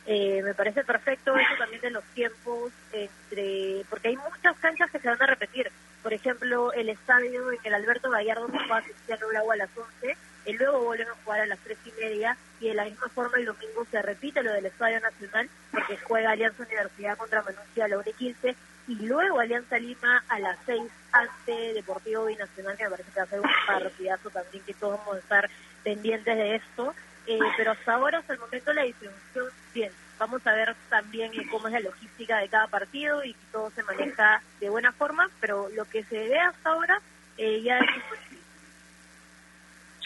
[0.06, 4.98] Eh, me parece perfecto eso también de los tiempos entre porque hay muchas canchas que
[4.98, 5.70] se van a repetir
[6.02, 9.70] por ejemplo el estadio en el Alberto Gallardo se juega Cristiano Lago a las
[10.02, 10.16] 11
[10.46, 13.38] y luego vuelven a jugar a las tres y media y de la misma forma
[13.38, 17.88] el domingo se repite lo del Estadio Nacional porque juega Alianza Universidad contra Manuncia a
[17.88, 18.56] la 1 y 15
[18.88, 23.24] y luego Alianza Lima a las 6 ante Deportivo Binacional que me parece que va
[23.24, 25.50] a ser un partidazo también que todos vamos a estar
[25.84, 26.94] pendientes de esto
[27.26, 29.92] eh, pero hasta ahora, hasta el momento, la distribución, bien.
[30.18, 33.82] Vamos a ver también cómo es la logística de cada partido y que todo se
[33.82, 37.00] maneja de buena forma, pero lo que se ve hasta ahora
[37.38, 37.86] eh, ya es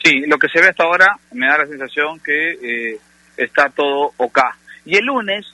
[0.03, 3.01] Sí, lo que se ve hasta ahora me da la sensación que eh,
[3.37, 4.39] está todo ok.
[4.85, 5.45] Y el lunes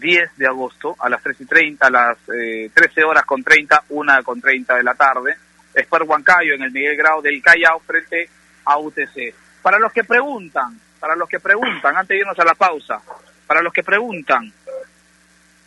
[0.00, 4.24] 10 de agosto a las 3 y 30, a las 13 horas con 30, 1
[4.24, 5.36] con 30 de la tarde,
[5.74, 8.28] Esper Huancayo en el Miguel Grau del Callao frente
[8.64, 9.34] a UTC.
[9.62, 13.00] Para los que preguntan, para los que preguntan, antes de irnos a la pausa,
[13.46, 14.52] para los que preguntan,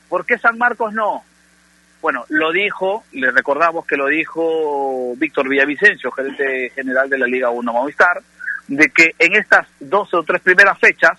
[0.10, 1.24] ¿por qué San Marcos no?
[2.02, 7.50] Bueno, lo dijo, le recordamos que lo dijo Víctor Villavicencio, gerente general de la Liga
[7.50, 8.22] 1 Movistar,
[8.68, 11.18] de que en estas dos o tres primeras fechas,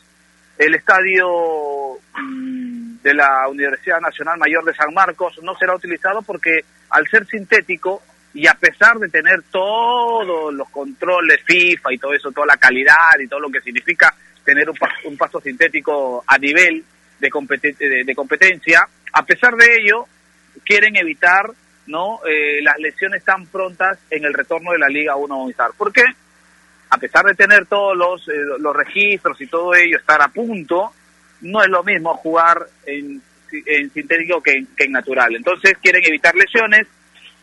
[0.59, 2.64] el estadio mm,
[3.05, 8.03] de la Universidad Nacional Mayor de San Marcos no será utilizado porque al ser sintético
[8.33, 13.21] y a pesar de tener todos los controles FIFA y todo eso, toda la calidad
[13.23, 14.13] y todo lo que significa
[14.43, 16.83] tener un, un pasto sintético a nivel
[17.21, 20.07] de, de, competencia, a pesar de ello,
[20.65, 21.51] quieren evitar
[21.87, 25.73] no eh, las lesiones tan prontas en el retorno de la Liga 1 Movistar.
[25.77, 26.05] ¿Por qué?
[26.89, 30.93] A pesar de tener todos los, eh, los registros y todo ello, estar a punto,
[31.45, 33.23] no es lo mismo jugar en,
[33.67, 35.37] en sintético que que en natural.
[35.37, 36.87] Entonces quieren evitar lesiones,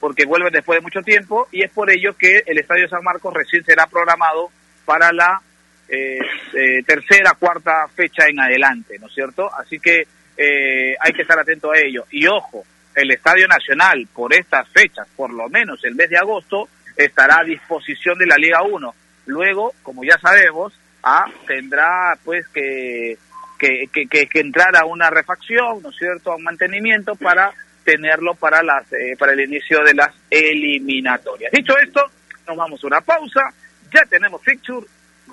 [0.02, 3.34] porque vuelven después de mucho tiempo y es por ello que el Estadio San Marcos
[3.34, 4.50] recién será programado
[4.84, 5.40] para la
[5.88, 6.18] eh,
[6.54, 9.54] eh, tercera, cuarta fecha en adelante, ¿no es cierto?
[9.54, 12.06] Así que eh, hay que estar atento a ello.
[12.10, 16.68] Y ojo, el Estadio Nacional por estas fechas, por lo menos el mes de agosto,
[16.98, 18.96] estará a disposición de la Liga 1.
[19.28, 23.18] Luego, como ya sabemos, ah, tendrá pues que
[23.62, 28.34] que, que, que, entrar a una refacción, ¿no es cierto?, a un mantenimiento para tenerlo
[28.34, 31.52] para las eh, para el inicio de las eliminatorias.
[31.52, 32.02] Dicho esto,
[32.48, 33.42] nos vamos a una pausa.
[33.94, 34.88] ya tenemos fixture,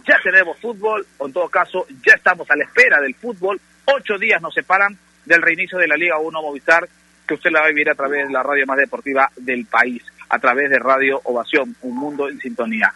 [0.06, 3.58] ya tenemos fútbol, o en todo caso, ya estamos a la espera del fútbol.
[3.86, 6.86] Ocho días nos separan del reinicio de la Liga 1 Movistar,
[7.26, 10.02] que usted la va a vivir a través de la radio más deportiva del país,
[10.28, 12.92] a través de Radio Ovación, un mundo en sintonía.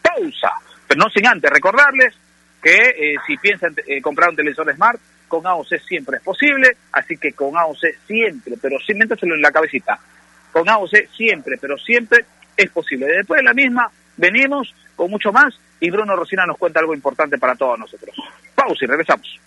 [0.00, 0.52] Pausa,
[0.86, 2.14] pero no sin antes recordarles
[2.62, 7.16] que eh, si piensan eh, comprar un televisor Smart, con AOC siempre es posible, así
[7.16, 9.98] que con AOC siempre, pero sin métaselo en la cabecita,
[10.52, 12.24] con AOC siempre, pero siempre
[12.56, 13.06] es posible.
[13.06, 17.38] Después de la misma, venimos con mucho más y Bruno Rosina nos cuenta algo importante
[17.38, 18.14] para todos nosotros.
[18.54, 19.40] Pausa y regresamos.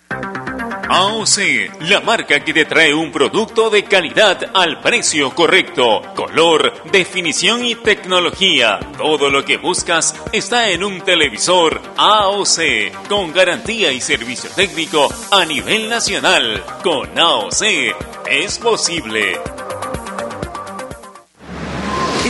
[0.88, 7.64] AOC, la marca que te trae un producto de calidad al precio correcto, color, definición
[7.64, 8.80] y tecnología.
[8.98, 15.44] Todo lo que buscas está en un televisor AOC, con garantía y servicio técnico a
[15.44, 16.64] nivel nacional.
[16.82, 17.62] Con AOC
[18.28, 19.38] es posible.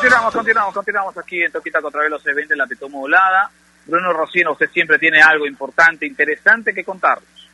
[0.00, 3.50] Continuamos, continuamos, continuamos aquí en Toquita contra Velos 20 en la Pitu Modulada.
[3.84, 7.50] Bruno Rocino, usted siempre tiene algo importante, interesante que contarnos.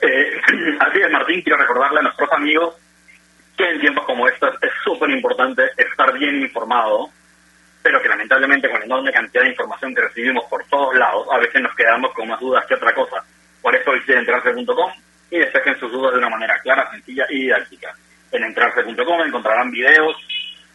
[0.00, 0.40] Eh,
[0.80, 2.74] así es, Martín, quiero recordarle a nuestros amigos
[3.56, 7.10] que en tiempos como estos es súper importante estar bien informado,
[7.80, 11.38] pero que lamentablemente con la enorme cantidad de información que recibimos por todos lados, a
[11.38, 13.22] veces nos quedamos con más dudas que otra cosa.
[13.60, 14.90] Por eso visiten entrarse.com
[15.30, 17.94] y despejen sus dudas de una manera clara, sencilla y didáctica.
[18.32, 20.16] En entrarse.com encontrarán videos,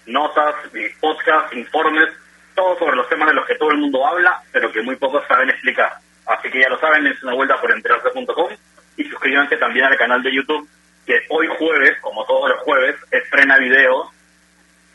[0.08, 0.56] notas,
[1.00, 2.10] podcasts, informes,
[2.56, 5.24] todo sobre los temas de los que todo el mundo habla, pero que muy pocos
[5.28, 5.94] saben explicar.
[6.26, 8.50] Así que ya lo saben, es una vuelta por enterarse.com
[8.98, 10.68] y suscríbanse también al canal de YouTube,
[11.06, 14.12] que hoy jueves, como todos los jueves, estrena video.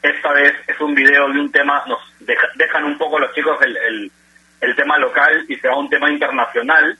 [0.03, 3.77] Esta vez es un video de un tema, nos dejan un poco los chicos el,
[3.77, 4.13] el,
[4.61, 6.99] el tema local y se va a un tema internacional,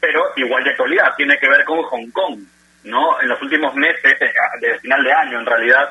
[0.00, 2.38] pero igual de actualidad, tiene que ver con Hong Kong.
[2.84, 3.20] ¿no?
[3.20, 4.18] En los últimos meses,
[4.60, 5.90] desde final de año en realidad,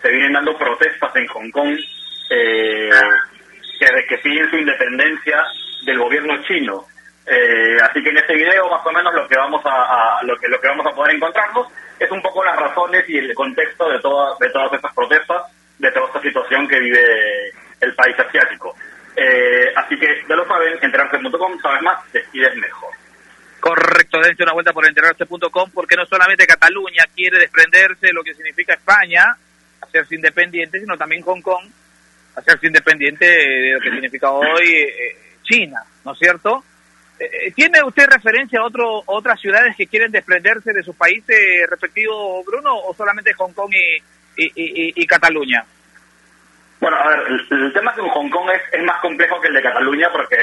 [0.00, 1.78] se vienen dando protestas en Hong Kong
[2.30, 2.90] eh,
[3.78, 5.44] que, que piden su independencia
[5.84, 6.86] del gobierno chino.
[7.26, 10.48] Eh, así que en este video más o menos lo que vamos a, lo que
[10.48, 11.66] lo que vamos a poder encontrarnos
[11.98, 15.42] es un poco las razones y el contexto de todas de todas estas protestas,
[15.78, 18.74] de toda esta situación que vive el país asiático.
[19.14, 22.94] Eh, así que ya lo saben, enterarse.com, sabes más, decides mejor.
[23.60, 28.32] Correcto, dense una vuelta por enterarse.com porque no solamente Cataluña quiere desprenderse de lo que
[28.32, 29.36] significa España,
[29.80, 31.64] hacerse independiente, sino también Hong Kong,
[32.36, 36.64] hacerse independiente de lo que significa hoy eh, China, ¿no es cierto?
[37.18, 41.36] Eh, ¿Tiene usted referencia a otro, otras ciudades que quieren desprenderse de sus países
[41.68, 43.72] respectivos, Bruno, o solamente Hong Kong
[44.36, 45.64] y, y, y, Cataluña?
[46.80, 49.62] Bueno, a ver, el, tema con Hong Kong es, es más complejo que el de
[49.62, 50.36] Cataluña porque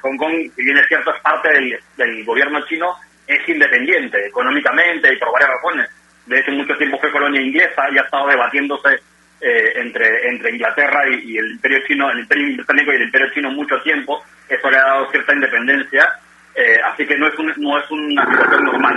[0.00, 1.50] Hong Kong, si bien es cierto, es parte
[1.96, 5.90] del gobierno chino, es independiente económicamente y por varias razones.
[6.26, 9.00] De hecho, mucho tiempo fue colonia inglesa y ha estado debatiéndose
[9.40, 13.50] eh, entre, entre Inglaterra y, el imperio chino, el imperio británico y el imperio chino
[13.50, 14.24] mucho tiempo.
[14.48, 16.08] Eso le ha dado cierta independencia.
[16.54, 18.96] Eh, así que no es, un, no es una situación normal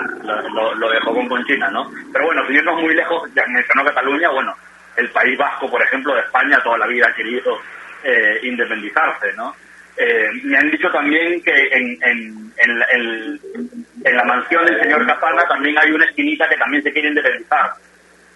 [0.78, 1.92] lo de Hong Kong con China, ¿no?
[2.14, 4.56] Pero bueno, sin irnos muy lejos, ya mencionó Cataluña, bueno,
[4.96, 7.60] el País Vasco, por ejemplo, de España, toda la vida ha querido
[8.04, 9.54] eh, independizarse, ¿no?
[10.02, 15.78] Eh, me han dicho también que en, en, en, la mansión del señor Casana también
[15.78, 17.74] hay una esquinita que también se quiere independizar,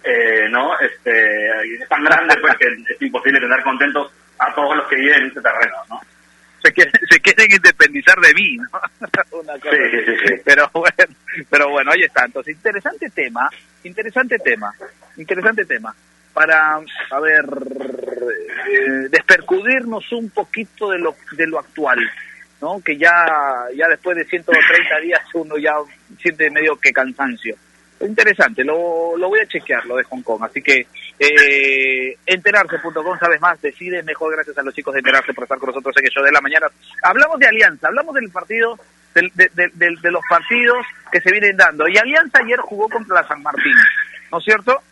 [0.04, 0.78] eh, ¿no?
[0.78, 5.22] Este, es tan grande pues que es imposible tener contentos a todos los que viven
[5.22, 6.00] en ese terreno, ¿no?
[6.62, 8.68] Se quieren, se quieren independizar de mí, ¿no?
[9.40, 10.34] Una cosa sí, sí, sí.
[10.44, 11.14] Pero bueno,
[11.48, 12.26] pero bueno, ahí está.
[12.26, 13.48] Entonces, interesante tema,
[13.84, 14.70] interesante tema,
[15.16, 15.94] interesante tema
[16.34, 16.76] para,
[17.10, 17.46] a ver,
[18.18, 21.98] eh, despercudirnos un poquito de lo, de lo actual,
[22.60, 22.80] ¿no?
[22.84, 23.10] Que ya,
[23.76, 25.74] ya después de 130 días uno ya
[26.20, 27.56] siente medio que cansancio.
[28.00, 30.42] Interesante, lo, lo voy a chequear, lo de Hong Kong.
[30.42, 30.86] Así que
[31.18, 34.34] eh, enterarse.com, sabes más, decide mejor.
[34.34, 36.40] Gracias a los chicos de Enterarse por estar con nosotros en el show de la
[36.40, 36.66] mañana.
[37.02, 38.78] Hablamos de Alianza, hablamos del partido,
[39.14, 41.88] de, de- de- de los partidos que se vienen dando.
[41.88, 43.72] Y Alianza ayer jugó contra la San Martín,
[44.30, 44.82] ¿no es cierto?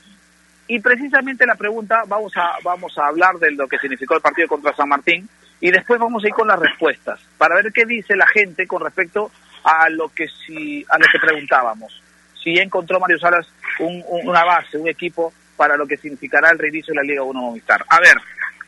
[0.74, 4.48] Y precisamente la pregunta, vamos a, vamos a hablar de lo que significó el partido
[4.48, 5.28] contra San Martín
[5.60, 8.80] y después vamos a ir con las respuestas para ver qué dice la gente con
[8.82, 9.30] respecto
[9.64, 12.02] a lo que si, a lo que preguntábamos.
[12.42, 13.46] Si encontró Mario Salas
[13.80, 17.22] un- un- una base, un equipo para lo que significará el reinicio de la Liga
[17.22, 17.84] 1 Movistar.
[17.90, 18.16] A ver,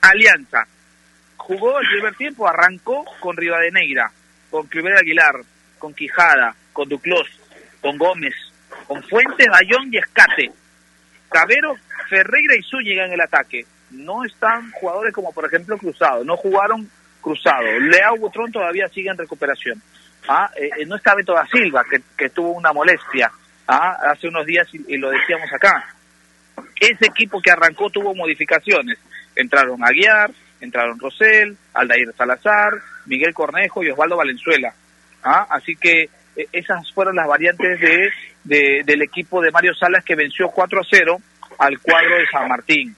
[0.03, 0.67] Alianza
[1.39, 4.11] jugó el primer tiempo, arrancó con Rivadeneira,
[4.51, 5.37] con Cliver Aguilar,
[5.79, 7.29] con Quijada, con Duclos,
[7.81, 8.35] con Gómez,
[8.87, 10.53] con Fuentes, Bayón y Escate.
[11.31, 11.77] Cabero,
[12.09, 13.65] Ferreira y Zúñiga en el ataque.
[13.91, 16.89] No están jugadores como por ejemplo Cruzado, no jugaron
[17.21, 17.63] Cruzado.
[17.81, 19.81] Leao Butrón todavía sigue en recuperación.
[20.29, 23.31] Ah, eh, eh, no está Beto da Silva, que, que tuvo una molestia
[23.69, 25.95] ah, hace unos días y, y lo decíamos acá.
[26.81, 28.99] Ese equipo que arrancó tuvo modificaciones.
[29.37, 32.73] Entraron Aguiar, entraron Rosell, Aldair Salazar,
[33.07, 34.75] Miguel Cornejo y Osvaldo Valenzuela.
[35.23, 38.09] Ah, Así que eh, esas fueron las variantes de,
[38.45, 41.19] de- del equipo de Mario Salas que venció 4 a 0
[41.59, 42.95] al cuadro de San Martín.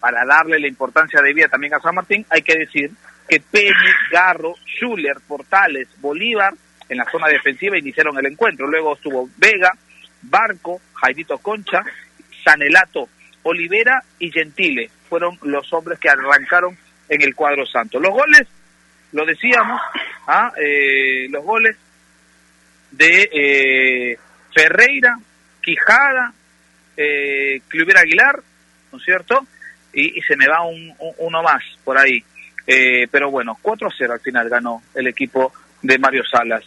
[0.00, 2.90] Para darle la importancia de vida también a San Martín, hay que decir
[3.28, 3.72] que Peñi,
[4.10, 6.52] Garro, Schuller, Portales, Bolívar
[6.88, 8.66] en la zona defensiva iniciaron el encuentro.
[8.66, 9.72] Luego estuvo Vega,
[10.22, 11.82] Barco, Jairito Concha,
[12.44, 13.08] Sanelato,
[13.44, 14.90] Olivera y Gentile.
[15.08, 16.76] Fueron los hombres que arrancaron
[17.08, 18.00] en el cuadro santo.
[18.00, 18.42] Los goles,
[19.12, 19.80] lo decíamos,
[20.26, 20.52] ¿ah?
[20.60, 21.76] Eh, los goles
[22.90, 24.18] de eh,
[24.54, 25.18] Ferreira,
[25.62, 26.32] Quijada,
[26.96, 27.60] eh,
[27.96, 28.40] Aguilar,
[28.92, 29.46] ¿no es cierto?
[29.92, 32.22] Y, se me va un, un- uno más por ahí.
[32.66, 36.64] Eh, pero bueno, 4 a 0 al final ganó el equipo de Mario Salas.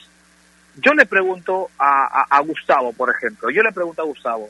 [0.76, 4.50] Yo le pregunto a- a Gustavo, por ejemplo, yo le pregunto a Gustavo,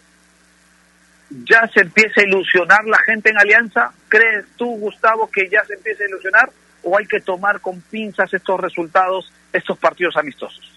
[1.30, 3.91] ¿ya se empieza a ilusionar la gente en Alianza?
[4.10, 6.50] ¿Crees tú, Gustavo, que ya se empieza a ilusionar?
[6.84, 10.75] ¿O hay que tomar con pinzas estos resultados, estos partidos amistosos?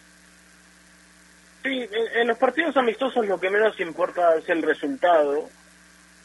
[1.62, 5.48] Sí, en, los partidos amistosos lo que menos importa es el resultado,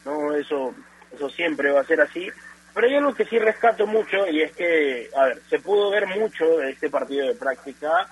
[0.04, 0.74] no eso
[1.14, 2.28] eso siempre va a ser así.
[2.74, 6.06] Pero hay algo que sí rescato mucho y es que, a ver, se pudo ver
[6.08, 8.08] mucho este partido de práctica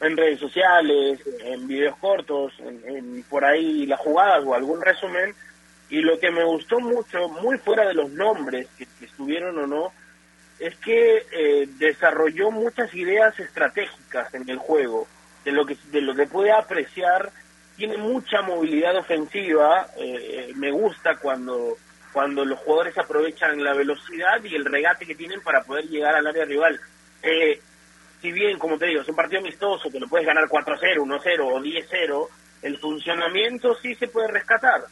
[0.00, 5.34] en redes sociales, en videos cortos, en, en por ahí las jugadas o algún resumen.
[5.88, 9.66] Y lo que me gustó mucho, muy fuera de los nombres que, que estuvieron o
[9.66, 9.92] no,
[10.58, 15.06] es que eh, desarrolló muchas ideas estratégicas en el juego,
[15.44, 17.30] de lo que de lo que puede apreciar,
[17.76, 21.76] tiene mucha movilidad ofensiva, eh, me gusta cuando
[22.12, 26.26] cuando los jugadores aprovechan la velocidad y el regate que tienen para poder llegar al
[26.26, 26.80] área rival.
[27.20, 27.60] Eh,
[28.22, 31.40] si bien, como te digo, es un partido amistoso que lo puedes ganar 4-0, 1-0
[31.40, 32.28] o 10-0,
[32.62, 34.84] el funcionamiento sí se puede rescatar,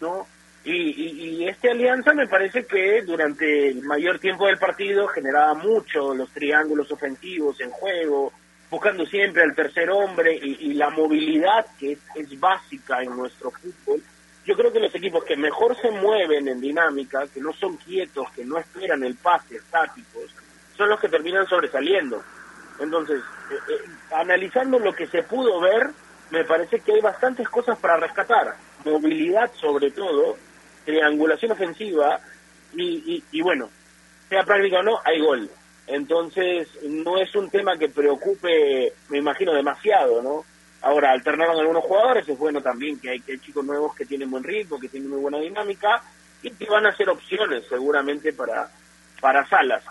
[0.00, 0.26] ¿no?
[0.64, 5.54] Y, y, y este alianza me parece que durante el mayor tiempo del partido generaba
[5.54, 8.32] mucho los triángulos ofensivos en juego,
[8.70, 14.00] buscando siempre al tercer hombre y, la movilidad que es, es básica en nuestro fútbol.
[14.46, 18.30] Yo creo que los equipos que mejor se mueven en dinámica, que no son quietos,
[18.34, 20.34] que no esperan el pase estáticos,
[20.76, 22.22] son los que terminan sobresaliendo.
[22.78, 25.90] Entonces, eh, eh, analizando lo que se pudo ver,
[26.30, 28.54] me parece que hay bastantes cosas para rescatar.
[28.84, 30.38] Movilidad sobre todo,
[30.84, 32.20] triangulación ofensiva
[32.72, 33.68] y, y, y bueno,
[34.28, 35.50] sea práctica o no, hay gol.
[35.90, 40.44] Entonces, no es un tema que preocupe, me imagino, demasiado, ¿no?
[40.82, 44.30] Ahora, alternaron algunos jugadores, es bueno también que hay, que hay chicos nuevos que tienen
[44.30, 46.00] buen ritmo, que tienen muy buena dinámica
[46.42, 48.70] y que van a ser opciones seguramente para,
[49.20, 49.82] para Salas.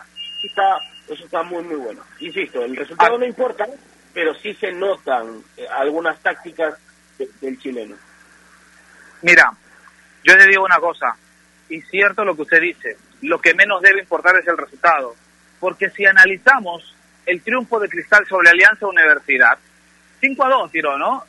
[0.43, 2.01] Está, eso está muy, muy bueno.
[2.21, 3.67] Insisto, el resultado no importa,
[4.13, 6.75] pero sí se notan eh, algunas tácticas
[7.17, 7.95] de- del chileno.
[9.21, 9.52] Mira,
[10.23, 11.15] yo le digo una cosa,
[11.67, 15.13] y cierto lo que usted dice, lo que menos debe importar es el resultado,
[15.60, 16.95] porque si analizamos
[17.25, 19.57] el triunfo de Cristal sobre Alianza Universidad,
[20.21, 21.23] 5 a 2 tiró, ¿no?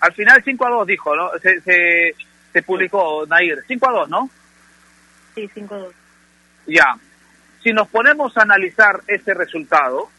[0.00, 1.30] Al final 5 a 2 dijo, ¿no?
[1.42, 2.14] Se, se,
[2.52, 4.30] se publicó, Nair, 5 a 2, ¿no?
[5.34, 5.92] Sí, 5-2.
[6.66, 6.96] Ya.
[7.62, 10.10] Si nos ponemos a analizar ese resultado,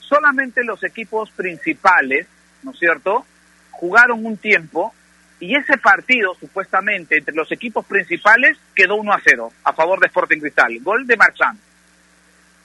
[0.00, 2.26] solamente los equipos principales,
[2.62, 3.24] ¿no es cierto?,
[3.70, 4.92] jugaron un tiempo
[5.40, 10.06] y ese partido, supuestamente, entre los equipos principales, quedó 1 a 0 a favor de
[10.06, 10.78] Sporting Cristal.
[10.80, 11.58] Gol de Marchand.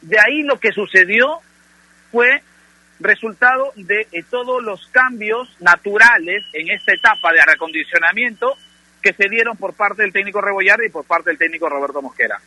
[0.04, 1.39] De ahí lo que sucedió
[2.12, 2.41] fue
[2.99, 8.58] resultado de eh, todos los cambios naturales en esta etapa de recondicionamiento
[9.01, 12.39] que se dieron por parte del técnico Rebollar y por parte del técnico Roberto Mosquera.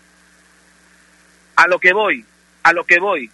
[1.57, 2.25] A lo que voy,
[2.63, 3.31] a lo que voy.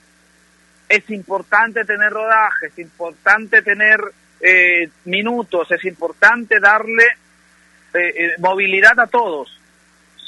[0.88, 4.00] Es importante tener rodaje, es importante tener
[4.40, 7.06] eh, minutos, es importante darle
[7.94, 9.58] eh, movilidad a todos.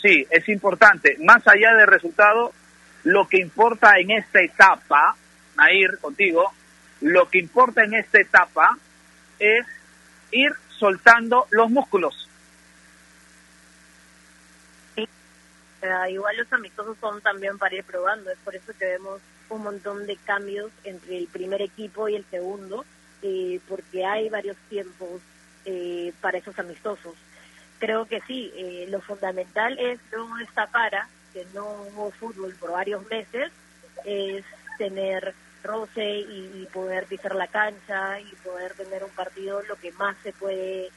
[0.03, 1.17] Sí, es importante.
[1.21, 2.53] Más allá del resultado,
[3.05, 5.17] lo que importa en esta etapa,
[5.57, 6.53] Nair, contigo,
[7.01, 8.77] lo que importa en esta etapa
[9.39, 9.67] es
[10.31, 12.29] ir soltando los músculos.
[16.09, 20.07] igual los amistosos son también para ir probando, es por eso que vemos un montón
[20.07, 22.85] de cambios entre el primer equipo y el segundo,
[23.23, 25.21] eh, porque hay varios tiempos
[25.67, 27.15] eh, para esos amistosos.
[27.79, 32.71] Creo que sí, eh, lo fundamental es no esta para, que no hubo fútbol por
[32.71, 33.53] varios meses,
[34.07, 34.45] es
[34.79, 40.17] tener roce y, poder pisar la cancha y poder tener un partido lo que más
[40.23, 40.89] se puede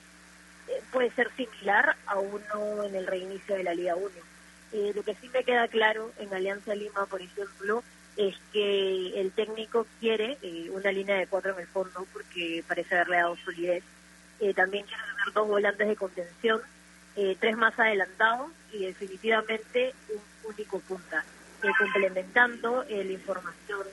[0.92, 4.10] puede ser similar a uno en el reinicio de la Liga 1.
[4.94, 7.84] lo que sí me queda claro en Alianza Lima, por ejemplo,
[8.18, 12.96] es que el técnico quiere eh, una línea de cuatro en el fondo porque parece
[12.96, 13.84] haberle dado solidez.
[14.40, 16.62] Eh, también quiere tener dos volantes de contención,
[17.18, 21.26] eh, tres más adelantados y definitivamente un único punta.
[21.78, 23.84] complementando la información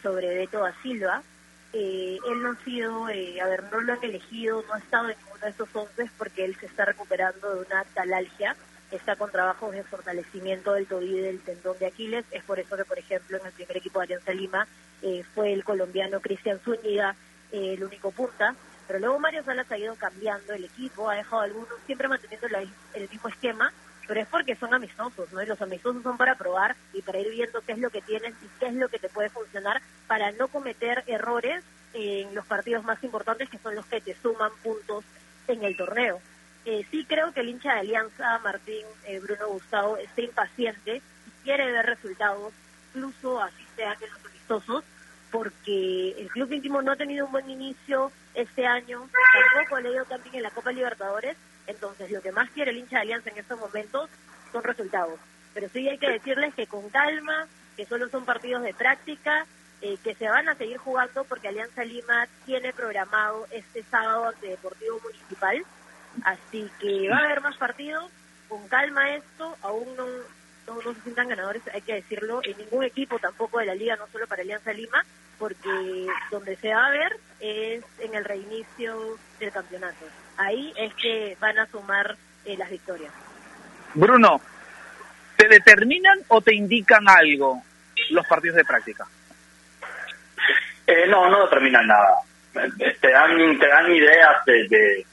[0.00, 1.22] sobre Beto da Silva,
[1.72, 5.44] él no ha sido, a ver, no lo han elegido, no ha estado en ninguno
[5.44, 8.56] de estos once porque él se está recuperando de una talalgia
[8.90, 12.24] está con trabajos de fortalecimiento del tobillo y del tendón de Aquiles.
[12.30, 14.66] Es por eso que, por ejemplo, en el primer equipo de Alianza Lima
[15.02, 17.14] eh, fue el colombiano Cristian Zúñiga
[17.52, 18.54] eh, el único punta.
[18.86, 22.46] Pero luego Mario Salas ha ido cambiando el equipo, ha dejado algunos, siempre manteniendo
[22.94, 23.72] el mismo esquema,
[24.06, 25.42] pero es porque son amistosos, ¿no?
[25.42, 28.34] Y los amistosos son para probar y para ir viendo qué es lo que tienes
[28.42, 32.84] y qué es lo que te puede funcionar para no cometer errores en los partidos
[32.84, 35.04] más importantes que son los que te suman puntos
[35.48, 36.20] en el torneo.
[36.64, 41.44] Eh, sí creo que el hincha de Alianza, Martín eh, Bruno Gustavo, está impaciente y
[41.44, 42.52] quiere ver resultados,
[42.88, 44.84] incluso así sean en los amistosos,
[45.36, 49.06] porque el club íntimo no ha tenido un buen inicio este año,
[49.52, 52.96] tampoco ha leído también en la Copa Libertadores, entonces lo que más quiere el hincha
[52.96, 54.08] de Alianza en estos momentos
[54.50, 55.20] son resultados.
[55.52, 59.44] Pero sí hay que decirles que con calma, que solo son partidos de práctica,
[59.82, 64.46] eh, que se van a seguir jugando porque Alianza Lima tiene programado este sábado ante
[64.48, 65.62] Deportivo Municipal.
[66.24, 68.10] Así que va a haber más partidos,
[68.48, 70.06] con calma esto, aún no,
[70.66, 74.06] no, se sientan ganadores, hay que decirlo, en ningún equipo tampoco de la liga, no
[74.08, 75.04] solo para Alianza Lima,
[75.38, 80.06] porque donde se va a ver es en el reinicio del campeonato.
[80.38, 83.12] Ahí es que van a sumar eh, las victorias.
[83.94, 84.40] Bruno,
[85.36, 87.62] ¿te determinan o te indican algo
[88.10, 89.06] los partidos de práctica?
[90.86, 92.20] Eh, no, no determinan nada.
[92.54, 95.04] Eh, te dan, te dan ideas de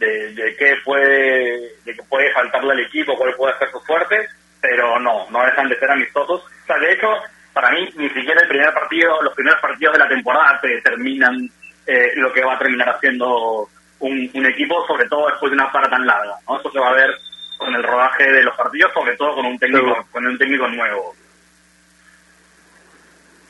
[0.00, 4.28] de, de qué puede, de qué puede faltarle al equipo, cuál puede ser su fuerte,
[4.60, 6.42] pero no, no dejan de ser amistosos.
[6.42, 7.08] O sea, de hecho,
[7.52, 11.48] para mí, ni siquiera el primer partido, los primeros partidos de la temporada te determinan
[11.86, 13.68] eh, lo que va a terminar haciendo
[14.00, 16.36] un, un, equipo, sobre todo después de una para tan larga.
[16.48, 16.58] ¿no?
[16.58, 17.10] Eso se va a ver
[17.58, 21.14] con el rodaje de los partidos, sobre todo con un técnico, con un técnico nuevo.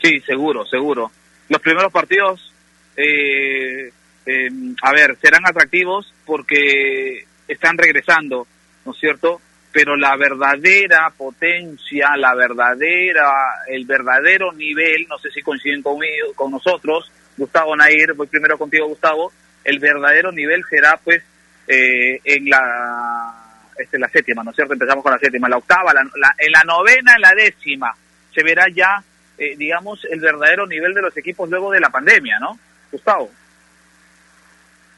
[0.03, 1.11] Sí, seguro, seguro.
[1.49, 2.53] Los primeros partidos
[2.97, 3.93] eh,
[4.27, 4.49] eh,
[4.83, 8.47] a ver, serán atractivos porque están regresando,
[8.85, 9.41] ¿no es cierto?
[9.73, 13.31] Pero la verdadera potencia, la verdadera,
[13.69, 18.89] el verdadero nivel, no sé si coinciden conmigo, con nosotros, Gustavo Nair, voy primero contigo
[18.89, 19.33] Gustavo,
[19.65, 21.23] el verdadero nivel será pues
[21.69, 23.41] eh, en la
[23.79, 24.75] este, la séptima, ¿no es cierto?
[24.75, 27.95] Empezamos con la séptima, la octava, la, en la novena, en la décima,
[28.35, 29.03] se verá ya,
[29.39, 32.59] eh, digamos, el verdadero nivel de los equipos luego de la pandemia, ¿no?
[32.93, 33.31] Gustavo.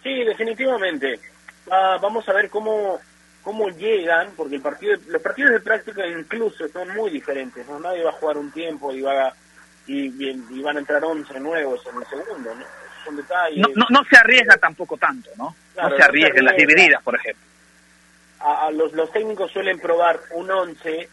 [0.02, 1.20] Sí, definitivamente.
[1.68, 3.00] vamos a ver cómo
[3.42, 7.66] cómo llegan, porque el partido, los partidos de práctica incluso son muy diferentes.
[7.68, 7.78] ¿no?
[7.80, 9.32] Nadie va a jugar un tiempo y va
[9.86, 12.54] y, y, van a entrar 11 nuevos en el segundo.
[12.54, 12.64] ¿no?
[13.04, 13.66] Son detalles.
[13.76, 15.54] No, no, se arriesga tampoco tanto, ¿no?
[15.76, 17.44] no se arriesga en las divididas, por ejemplo.
[18.40, 21.08] A, los, los técnicos suelen probar un 11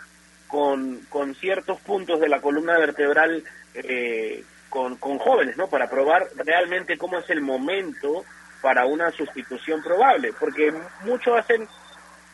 [0.47, 3.43] con, con ciertos puntos de la columna vertebral
[3.75, 5.67] eh, con, con jóvenes, ¿no?
[5.67, 8.25] Para probar realmente cómo es el momento
[8.61, 10.73] para una sustitución probable, porque
[11.03, 11.67] mucho hacen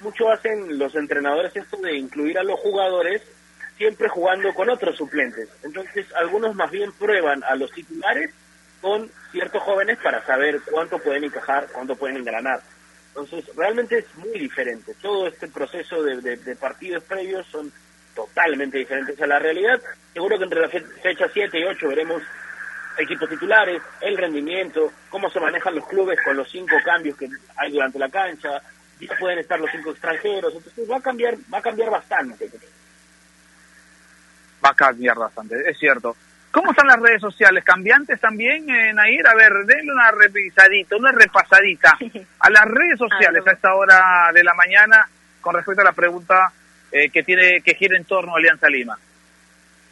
[0.01, 3.21] mucho hacen los entrenadores esto de incluir a los jugadores
[3.77, 5.49] siempre jugando con otros suplentes.
[5.63, 8.31] Entonces, algunos más bien prueban a los titulares
[8.81, 12.61] con ciertos jóvenes para saber cuánto pueden encajar, cuánto pueden engranar.
[13.09, 14.93] Entonces, realmente es muy diferente.
[15.01, 17.71] Todo este proceso de, de partidos previos son
[18.13, 19.81] totalmente diferentes a la realidad.
[20.13, 22.21] Seguro que entre la fecha 7 y 8 veremos
[22.97, 27.27] equipos titulares, el rendimiento, cómo se manejan los clubes con los cinco cambios que
[27.57, 28.61] hay durante la cancha,
[28.99, 32.49] ya pueden estar los cinco extranjeros, entonces va a cambiar, va a cambiar bastante.
[34.63, 36.15] Va a cambiar bastante, es cierto.
[36.51, 37.65] ¿Cómo están las redes sociales?
[37.65, 39.27] ¿Cambiantes también, eh, Nair?
[39.27, 41.97] A ver, denle una revisadita, una repasadita
[42.39, 45.05] a las redes sociales a esta hora de la mañana
[45.41, 46.53] con respecto a la pregunta
[46.93, 48.97] eh, que tiene que gira en torno a Alianza Lima.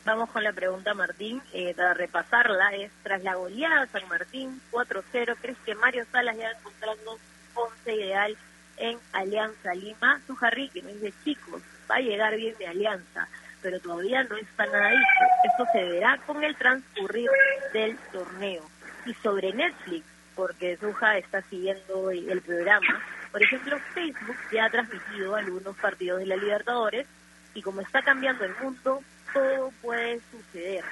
[0.06, 2.74] Vamos con la pregunta, Martín, eh, para repasarla.
[2.76, 7.20] Es, tras la goleada San Martín 4-0, ¿crees que Mario Salas ya encontrando
[7.56, 8.38] 11 ideal
[8.78, 10.22] en Alianza Lima?
[10.28, 13.28] Su Jarry, que me dice, chicos, va a llegar bien de Alianza,
[13.62, 15.52] pero todavía no está nada dicho.
[15.52, 17.30] Esto se verá con el transcurrir
[17.74, 18.64] del torneo.
[19.06, 20.06] Y sobre Netflix,
[20.36, 23.02] porque Suja está siguiendo el programa,
[23.34, 27.08] por ejemplo, Facebook ya ha transmitido algunos partidos de la Libertadores
[27.56, 29.02] y como está cambiando el mundo,
[29.34, 30.84] todo puede suceder.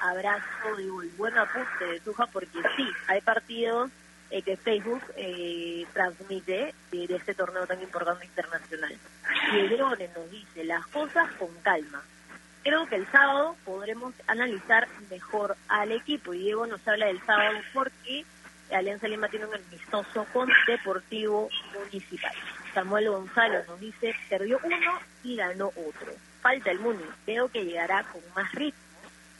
[0.00, 3.90] Abrazo, el buen apunte de Suja, porque sí, hay partidos
[4.30, 8.96] eh, que Facebook eh, transmite de, este torneo tan importante internacional.
[9.50, 12.02] Piedrone nos dice las cosas con calma.
[12.62, 17.58] Creo que el sábado podremos analizar mejor al equipo y Diego nos habla del sábado
[17.72, 18.24] porque
[18.70, 22.34] Alianza Lima tiene un amistoso con Deportivo Municipal.
[22.74, 26.12] Samuel Gonzalo nos dice, perdió uno y ganó otro.
[26.42, 28.78] Falta el Muni, creo que llegará con más ritmo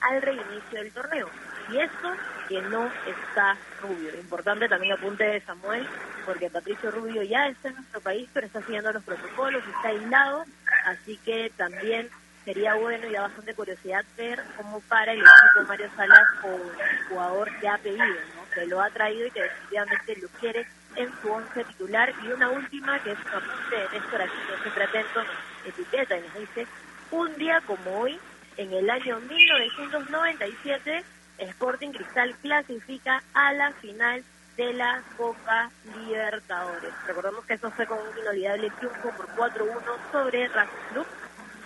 [0.01, 1.29] al reinicio del torneo.
[1.71, 2.13] Y esto
[2.49, 4.15] que no está Rubio.
[4.19, 5.87] Importante también apunte de Samuel,
[6.25, 10.45] porque Patricio Rubio ya está en nuestro país, pero está siguiendo los protocolos, está aislado,
[10.87, 12.09] así que también
[12.45, 17.51] sería bueno y da bastante curiosidad ver cómo para el equipo Mario Salas el jugador
[17.61, 18.51] que ha pedido, ¿no?
[18.55, 20.67] que lo ha traído y que definitivamente lo quiere
[20.97, 22.13] en su once titular.
[22.25, 25.23] Y una última, que es un apunte de Néstor Aquino, siempre atento,
[25.67, 26.67] etiqueta y nos dice,
[27.11, 28.19] un día como hoy,
[28.57, 31.05] en el año 1997,
[31.39, 34.23] Sporting Cristal clasifica a la final
[34.57, 36.93] de la Copa Libertadores.
[37.07, 39.81] Recordemos que eso fue con un inolvidable triunfo por 4-1
[40.11, 41.07] sobre Racing Club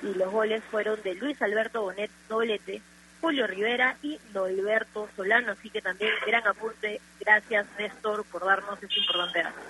[0.02, 2.82] y los goles fueron de Luis Alberto Bonet, doblete,
[3.20, 8.98] Julio Rivera y Norberto Solano, así que también gran apunte, gracias Néstor por darnos este
[8.98, 9.60] importante dato.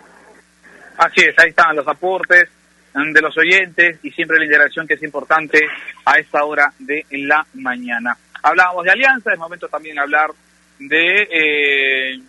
[0.96, 2.48] Así es, ahí están los aportes
[2.94, 5.61] de los oyentes y siempre la interacción que es importante
[6.05, 8.16] a esta hora de la mañana.
[8.43, 10.30] Hablábamos de Alianza, es momento también hablar
[10.78, 12.20] de, eh,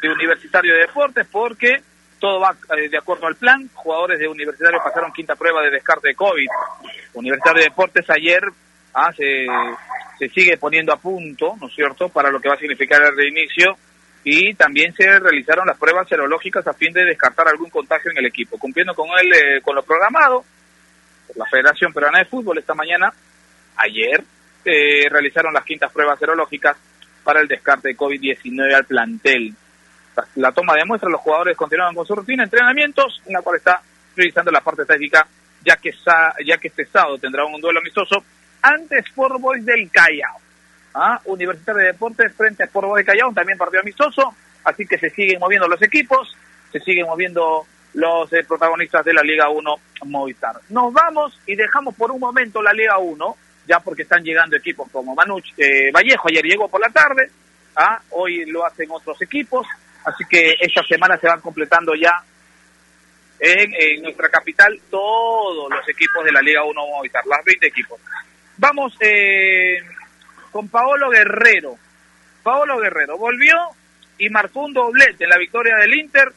[0.00, 1.82] de Universitario de Deportes porque
[2.18, 3.68] todo va eh, de acuerdo al plan.
[3.74, 6.48] Jugadores de Universitario pasaron quinta prueba de descarte de COVID.
[7.14, 8.42] Universitario de Deportes ayer
[8.94, 9.46] ah, se,
[10.18, 13.16] se sigue poniendo a punto, ¿no es cierto?, para lo que va a significar el
[13.16, 13.76] reinicio
[14.24, 18.26] y también se realizaron las pruebas serológicas a fin de descartar algún contagio en el
[18.26, 20.44] equipo, cumpliendo con él eh, con lo programado
[21.26, 23.12] por la Federación Peruana de Fútbol esta mañana,
[23.76, 24.22] ayer
[24.64, 26.76] eh, realizaron las quintas pruebas serológicas
[27.24, 29.54] para el descarte de COVID-19 al plantel
[30.36, 33.80] la toma de muestras, los jugadores continuaban con su rutina, entrenamientos, en la cual está
[34.16, 35.26] revisando la parte táctica,
[35.64, 35.90] ya que,
[36.44, 38.22] ya que este sábado tendrá un duelo amistoso
[38.60, 40.40] ante Sport Boys del Callao.
[40.94, 41.18] ¿Ah?
[41.24, 44.34] Universitario de Deportes frente a Sport Boys del Callao, también partido amistoso,
[44.64, 46.36] así que se siguen moviendo los equipos,
[46.70, 50.56] se siguen moviendo los eh, protagonistas de la Liga 1 Movistar.
[50.68, 53.36] Nos vamos y dejamos por un momento la Liga 1,
[53.66, 57.30] ya porque están llegando equipos como Manuch eh, Vallejo, ayer llegó por la tarde,
[57.76, 58.00] ¿ah?
[58.10, 59.66] hoy lo hacen otros equipos,
[60.04, 62.22] Así que esta semana se van completando ya
[63.38, 68.00] en, nuestra capital todos los equipos de la Liga 1 Movistar, las 20 equipos.
[68.56, 69.78] Vamos eh,
[70.50, 71.76] con Paolo Guerrero.
[72.42, 73.56] Paolo Guerrero volvió
[74.18, 76.32] y marcó un doblete en la victoria del Inter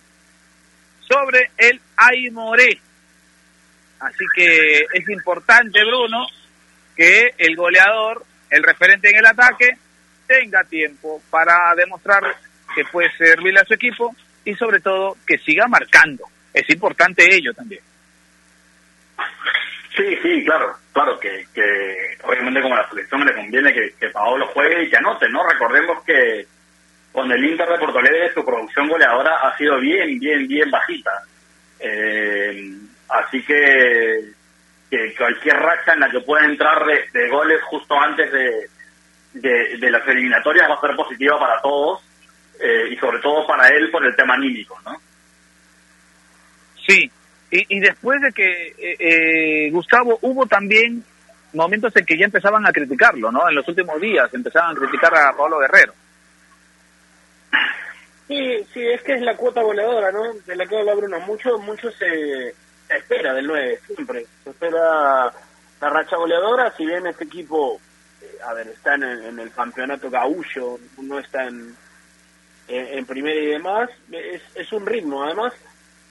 [1.00, 2.80] sobre el Aymoré.
[4.00, 6.28] Así que es importante, Bruno,
[6.96, 9.78] que el goleador, el referente en el ataque,
[10.28, 12.24] tenga tiempo para demostrar
[12.74, 16.26] que puede servirle a su equipo y sobre todo que siga marcando.
[16.54, 17.82] Es importante ello también.
[19.96, 24.48] Sí, sí, claro, claro que, que obviamente como la selección le conviene que, que Paolo
[24.48, 25.48] juegue y que anote, ¿no?
[25.48, 26.46] Recordemos que
[27.14, 31.12] con el Inter de Porto Alegre su producción goleadora ha sido bien, bien, bien bajita.
[31.80, 32.74] Eh,
[33.08, 34.34] así que,
[34.90, 38.70] que cualquier racha en la que pueda entrar de, goles justo antes de,
[39.34, 42.02] de, de las eliminatorias va a ser positiva para todos
[42.60, 44.96] eh, y sobre todo para él por el tema anímico, ¿no?
[46.88, 47.10] Sí,
[47.52, 51.04] y, después de que eh, eh, Gustavo hubo también
[51.54, 53.48] momentos en que ya empezaban a criticarlo, ¿no?
[53.50, 55.94] En los últimos días empezaban a criticar a Pablo Guerrero.
[58.28, 60.34] Sí, sí, es que es la cuota voladora, ¿no?
[60.46, 61.20] De la que habla Bruno.
[61.22, 62.56] Mucho, mucho se,
[62.90, 64.26] espera del 9, siempre.
[64.44, 65.32] Se espera
[65.82, 67.80] la racha goleadora, si bien este equipo,
[68.46, 71.76] a ver, está en en el campeonato gaullo, no está en,
[72.68, 75.24] en, primera y demás, es, es un ritmo.
[75.24, 75.54] Además,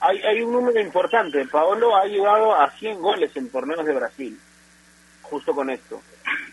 [0.00, 1.44] hay, hay un número importante.
[1.46, 4.38] Paolo ha llegado a 100 goles en torneos de Brasil,
[5.22, 6.00] justo con esto.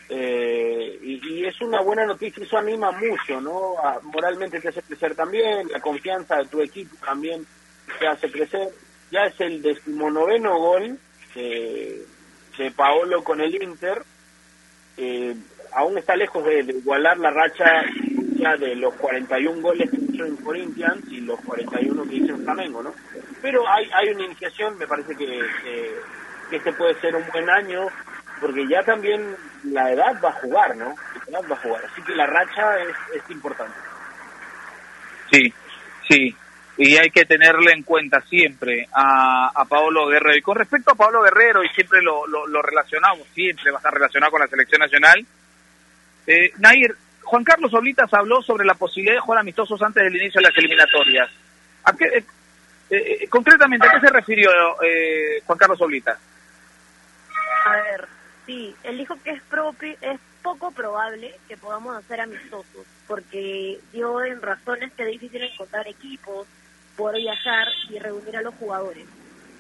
[0.10, 3.76] eh, y, es una buena noticia, eso anima mucho, ¿no?
[4.04, 7.46] moralmente te hace crecer también, la confianza de tu equipo también
[8.00, 8.70] te hace crecer.
[9.12, 10.98] Ya es el decimonoveno gol
[11.36, 12.06] de,
[12.76, 14.04] Paolo con el Inter,
[14.98, 15.36] eh,
[15.74, 17.84] aún está lejos de, igualar la racha
[18.60, 22.84] de los 41 goles que hizo en Corinthians y los 41 que hizo en Flamengo,
[22.84, 22.94] ¿no?
[23.42, 25.40] Pero hay, hay una iniciación, me parece que,
[26.50, 27.88] que este puede ser un buen año
[28.40, 30.96] porque ya también la edad va a jugar, ¿no?
[31.28, 33.78] La edad va a jugar, así que la racha es, es importante.
[35.32, 35.54] Sí,
[36.10, 36.36] sí,
[36.84, 40.36] y hay que tenerle en cuenta siempre a, a Paolo Guerrero.
[40.36, 43.94] Y con respecto a Pablo Guerrero, y siempre lo, lo, relacionamos, siempre va a estar
[43.94, 45.24] relacionado con la selección nacional,
[46.26, 50.42] eh, Nair, Juan Carlos Oblitas habló sobre la posibilidad de jugar amistosos antes del inicio
[50.42, 51.30] de las eliminatorias.
[51.84, 52.26] ¿A qué, eh,
[52.90, 54.50] eh, concretamente, ¿a qué se refirió
[54.82, 56.18] eh, Juan Carlos Oblitas?
[57.66, 58.08] A ver,
[58.46, 64.24] Sí, él dijo que es, propio, es poco probable que podamos hacer amistosos, porque dio
[64.24, 66.48] en razones que es difícil encontrar equipos,
[67.02, 69.08] poder viajar y reunir a los jugadores.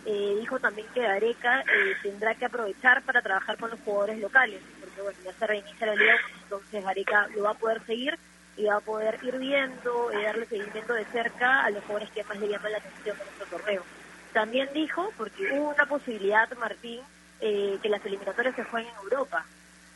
[0.06, 4.62] Eh, dijo también que Areca eh, tendrá que aprovechar para trabajar con los jugadores locales,
[4.80, 8.18] porque bueno, ya se reinicia la liga, entonces Areca lo va a poder seguir
[8.58, 12.24] y va a poder ir viendo y darle seguimiento de cerca a los jugadores que
[12.26, 13.84] más le llaman la atención en nuestro torneo.
[14.34, 17.02] También dijo, porque hubo una posibilidad, Martín,
[17.39, 19.46] eh, que las eliminatorias se jueguen en Europa.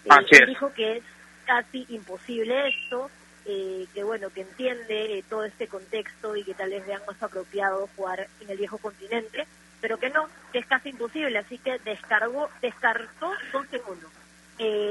[0.05, 1.03] Eh, dijo que es
[1.45, 3.09] casi imposible esto,
[3.45, 7.89] eh, que bueno, que entiende todo este contexto y que tal vez vean más apropiado
[7.95, 9.45] jugar en el viejo continente,
[9.81, 14.11] pero que no, que es casi imposible, así que descargó, descartó dos segundos.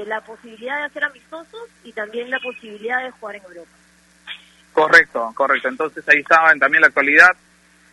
[0.07, 3.71] la posibilidad de hacer amistosos y también la posibilidad de jugar en Europa.
[4.73, 5.69] Correcto, correcto.
[5.69, 7.35] Entonces ahí estaban también la actualidad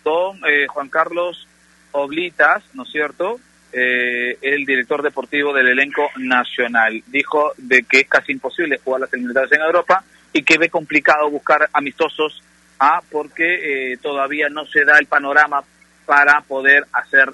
[0.02, 1.48] con Juan Carlos
[1.92, 3.40] Oblitas, ¿no es cierto?
[3.72, 7.02] eh, el director deportivo del elenco nacional.
[7.06, 11.28] Dijo de que es casi imposible jugar las eliminatorias en Europa y que ve complicado
[11.30, 12.42] buscar amistosos
[12.80, 15.62] ah, porque eh, todavía no se da el panorama
[16.06, 17.32] para poder hacer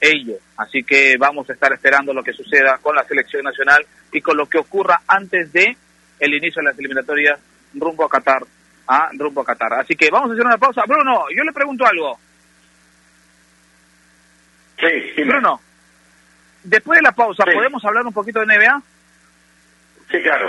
[0.00, 0.36] ello.
[0.56, 4.36] Así que vamos a estar esperando lo que suceda con la selección nacional y con
[4.36, 5.76] lo que ocurra antes de
[6.20, 7.40] el inicio de las eliminatorias
[7.74, 8.42] rumbo a Qatar.
[8.86, 9.72] Ah, rumbo a Qatar.
[9.80, 10.82] Así que vamos a hacer una pausa.
[10.86, 12.18] Bruno, yo le pregunto algo.
[14.78, 15.60] Sí, Bruno,
[16.64, 18.82] Después de la pausa, ¿podemos hablar un poquito de NBA?
[20.10, 20.48] Sí, claro.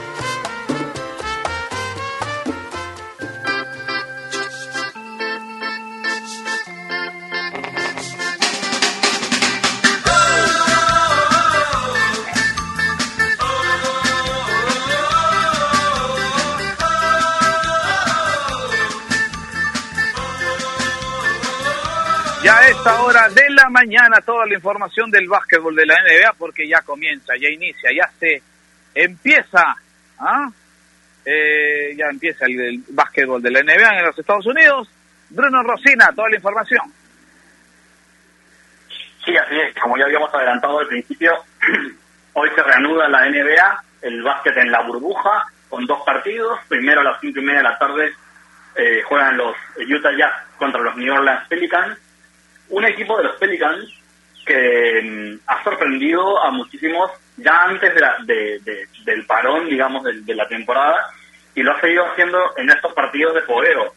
[23.81, 28.07] Mañana toda la información del básquetbol de la NBA porque ya comienza, ya inicia, ya
[28.19, 28.41] se
[28.93, 29.75] empieza,
[30.19, 30.49] ¿ah?
[31.25, 34.87] eh, ya empieza el, básquetbol de la NBA en los Estados Unidos.
[35.29, 36.93] Bruno Rosina, toda la información.
[39.25, 41.33] Sí, así es, como ya habíamos adelantado al principio,
[42.33, 46.59] hoy se reanuda la NBA, el básquet en la burbuja, con dos partidos.
[46.67, 48.11] Primero a las cinco y media de la tarde
[48.75, 51.97] eh, juegan los Utah Jazz contra los New Orleans Pelicans
[52.71, 53.85] un equipo de los Pelicans
[54.45, 57.93] que mm, ha sorprendido a muchísimos ya antes
[58.25, 61.09] de del parón, digamos, de, la temporada
[61.55, 63.93] y lo ha seguido haciendo en estos partidos de fogueo.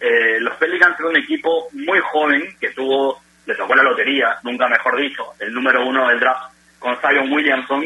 [0.00, 4.68] Eh, los Pelicans son un equipo muy joven que tuvo, le tocó la lotería, nunca
[4.68, 7.84] mejor dicho, el número uno del draft con Zion Williamson.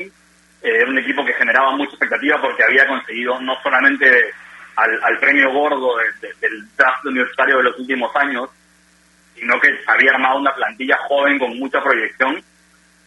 [0.60, 4.32] Eh, un equipo que generaba mucha expectativa porque había conseguido no solamente
[4.74, 5.96] al, premio gordo
[6.40, 8.50] del draft universitario de los últimos años,
[9.38, 12.42] sino que había armado una plantilla joven con mucha proyección,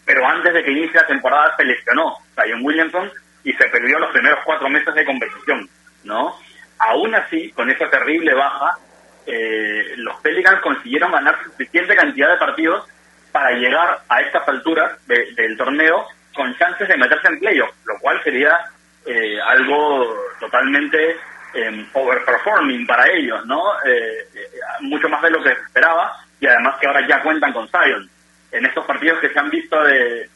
[0.05, 3.11] pero antes de que inicie la temporada se lesionó Zion Williamson
[3.43, 5.69] y se perdió los primeros cuatro meses de competición,
[6.03, 6.35] ¿no?
[6.79, 8.77] Aún así, con esa terrible baja,
[9.25, 12.87] eh, los Pelicans consiguieron ganar suficiente cantidad de partidos
[13.31, 18.21] para llegar a estas alturas del torneo con chances de meterse en playoff, lo cual
[18.23, 18.59] sería
[19.05, 21.17] eh, algo totalmente
[21.53, 23.61] eh, overperforming para ellos, ¿no?
[23.85, 24.49] Eh, eh,
[24.81, 28.09] mucho más de lo que se esperaba y además que ahora ya cuentan con Zion.
[28.51, 30.27] En estos partidos que se han visto de,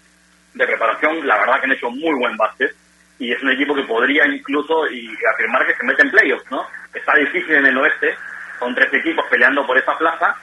[0.53, 2.73] de preparación, la verdad que han hecho muy buen básquet
[3.17, 6.67] y es un equipo que podría incluso y afirmar que se mete en playoffs, ¿no?
[6.93, 8.15] Está difícil en el oeste,
[8.59, 10.35] son tres equipos peleando por esa plaza,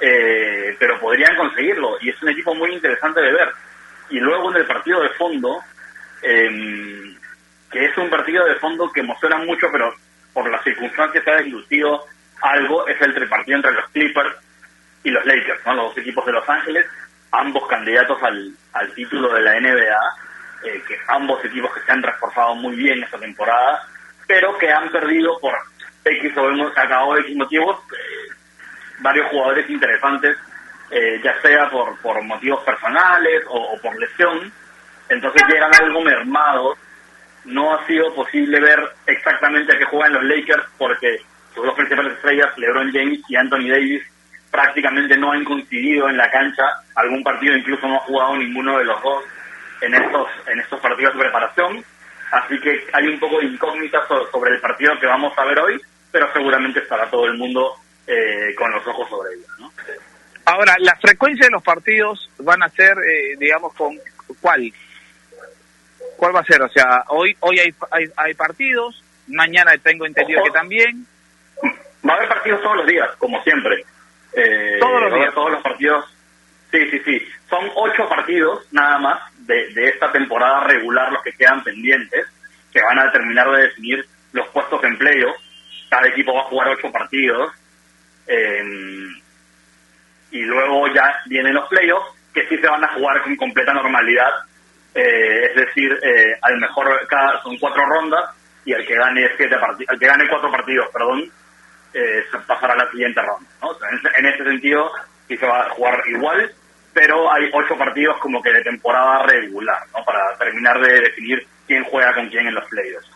[0.00, 3.52] eh, pero podrían conseguirlo y es un equipo muy interesante de ver.
[4.10, 5.60] Y luego en el partido de fondo,
[6.22, 7.16] eh,
[7.70, 9.92] que es un partido de fondo que emociona mucho, pero
[10.32, 12.04] por las circunstancias se ha deslucido
[12.40, 14.47] algo, es el partido entre los Clippers
[15.08, 15.74] y los Lakers, ¿no?
[15.74, 16.86] los dos equipos de Los Ángeles,
[17.32, 18.54] ambos candidatos al,
[18.94, 20.16] título de la NBA,
[20.64, 23.82] eh, que ambos equipos que se han reforzado muy bien esta temporada,
[24.26, 25.54] pero que han perdido por
[26.04, 28.34] X o de X motivos eh,
[29.00, 30.36] varios jugadores interesantes,
[30.90, 34.52] eh, ya sea por, por motivos personales o por lesión,
[35.08, 36.78] entonces llegan algo mermados
[37.44, 41.18] no ha sido posible ver exactamente a qué juegan los Lakers porque
[41.54, 44.02] sus dos principales estrellas, LeBron James y Anthony Davis,
[44.50, 46.64] prácticamente no han coincidido en la cancha.
[46.94, 49.24] Algún partido incluso no ha jugado ninguno de los dos
[49.80, 51.84] en estos, en estos partidos de preparación.
[52.30, 55.80] Así que hay un poco de incógnita sobre el partido que vamos a ver hoy,
[56.10, 57.74] pero seguramente estará todo el mundo
[58.06, 59.48] eh, con los ojos sobre ellos.
[59.58, 59.72] ¿no?
[60.44, 63.96] Ahora, la frecuencia de los partidos van a ser, eh, digamos, con
[64.40, 64.72] cuál?
[66.16, 66.62] ¿Cuál va a ser?
[66.62, 71.06] O sea, hoy hoy hay, hay, hay partidos, mañana tengo entendido que también.
[72.06, 73.84] Va a haber partidos todos los días, como siempre.
[74.38, 75.34] Eh, todos los días.
[75.34, 76.04] Todos los partidos.
[76.70, 77.28] Sí, sí, sí.
[77.48, 82.26] Son ocho partidos nada más de, de esta temporada regular los que quedan pendientes,
[82.72, 85.34] que van a terminar de definir los puestos de empleo.
[85.88, 87.52] Cada equipo va a jugar ocho partidos.
[88.26, 88.62] Eh,
[90.30, 94.30] y luego ya vienen los playoffs, que sí se van a jugar con completa normalidad
[94.94, 98.24] eh, es decir, eh, al mejor cada, son cuatro rondas
[98.64, 101.30] y el que gane siete partidos, el que gane cuatro partidos, perdón,
[101.94, 103.48] eh, pasará a la siguiente ronda.
[103.90, 104.90] en, en, ese, sentido
[105.26, 106.52] sí se va a jugar igual,
[106.92, 109.78] pero hay ocho partidos como que de temporada regular.
[110.04, 113.10] Para terminar de definir quién juega con quién en los playoffs.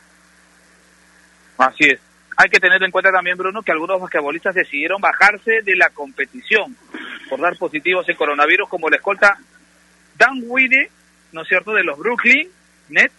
[1.59, 2.01] Así es.
[2.37, 6.77] Hay que tener en cuenta también, Bruno, que algunos basquetbolistas decidieron bajarse de la competición
[7.29, 9.37] por dar positivos en coronavirus, como la escolta
[10.17, 10.91] Dan Wide,
[11.33, 12.49] ¿no es cierto?, de los Brooklyn
[12.89, 13.15] Nets,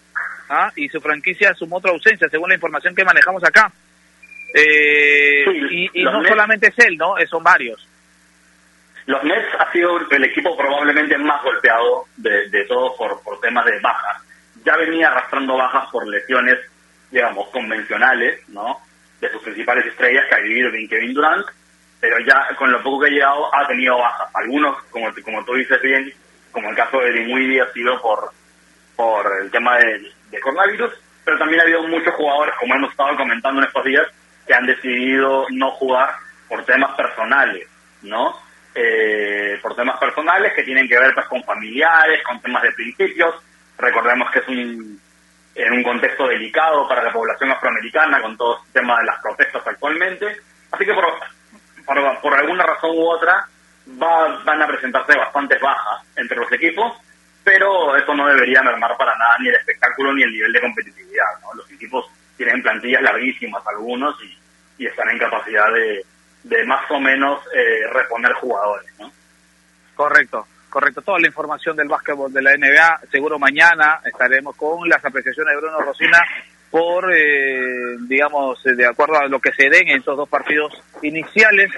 [0.50, 0.72] ¿ah?
[0.76, 3.72] y su franquicia sumó otra ausencia, según la información que manejamos acá.
[4.54, 7.18] Eh, Sí, y no Nets- solamente es él, ¿no?
[7.18, 7.88] Eh, Son varios.
[9.06, 13.66] Los Nets ha sido el equipo probablemente más golpeado de, de todos por, por temas
[13.66, 14.22] de bajas.
[14.64, 16.58] Ya venía arrastrando bajas por lesiones,
[17.12, 18.80] digamos, convencionales, ¿no?
[19.20, 21.46] De sus principales estrellas, Kyrie Irving, Kevin Durant,
[22.00, 24.30] pero ya con lo poco que ha llegado ha tenido bajas.
[24.36, 26.14] Algunos, como, como tú dices bien,
[26.52, 28.32] como el caso de Dinwiddie ha sido por,
[28.96, 30.94] por el tema de, de coronavirus,
[31.26, 34.08] pero también ha habido muchos jugadores, como hemos estado comentando en estos días,
[34.46, 36.16] que han decidido no jugar
[36.48, 37.68] por temas personales,
[38.02, 38.38] ¿no?
[38.76, 43.36] Eh, por temas personales que tienen que ver pues, con familiares, con temas de principios.
[43.78, 45.00] Recordemos que es un,
[45.56, 49.66] en un contexto delicado para la población afroamericana con todo el tema de las protestas
[49.66, 50.38] actualmente.
[50.72, 51.06] Así que por,
[51.86, 53.48] por, por alguna razón u otra
[54.02, 56.94] va, van a presentarse bastantes bajas entre los equipos,
[57.44, 61.40] pero eso no debería mermar para nada ni el espectáculo ni el nivel de competitividad.
[61.42, 61.54] ¿no?
[61.54, 62.10] Los equipos
[62.44, 66.04] tienen plantillas larguísimas algunos y, están en capacidad de,
[66.44, 68.92] de más o menos eh, reponer jugadores.
[69.00, 69.10] ¿no?
[69.96, 71.02] Correcto, correcto.
[71.02, 75.62] Toda la información del básquetbol de la NBA, seguro mañana estaremos con las apreciaciones de
[75.62, 76.20] Bruno Rosina
[76.70, 80.74] por, eh, digamos, eh, de acuerdo a lo que se den en estos dos partidos
[81.02, 81.72] iniciales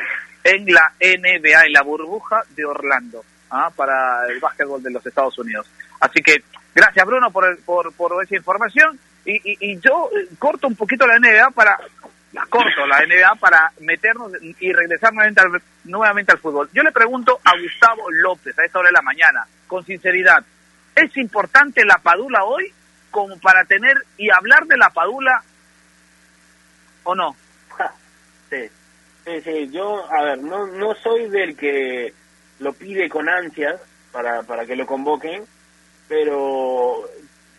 [0.44, 3.70] en la NBA, en la burbuja de Orlando, ¿ah?
[3.76, 5.70] para el básquetbol de los Estados Unidos.
[6.00, 6.38] Así que
[6.74, 10.76] gracias Bruno por, el- por, por esa información y, y, y yo eh, corto un
[10.76, 11.78] poquito la NBA para
[12.50, 16.70] corto la NBA para meternos y regresar nuevamente al, nuevamente al fútbol.
[16.74, 20.44] Yo le pregunto a Gustavo López a esta hora de la mañana, con sinceridad,
[20.96, 22.72] ¿es importante la Padula hoy
[23.12, 25.44] como para tener y hablar de la Padula
[27.04, 27.36] o no?
[28.48, 28.70] Sí,
[29.26, 29.70] sí, sí.
[29.72, 32.14] Yo, a ver, no, no soy del que
[32.60, 35.44] lo pide con ansias para, para que lo convoquen,
[36.08, 37.10] pero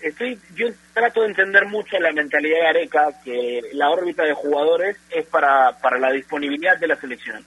[0.03, 4.97] estoy, yo trato de entender mucho la mentalidad de Areca, que la órbita de jugadores
[5.11, 7.45] es para, para la disponibilidad de la selección.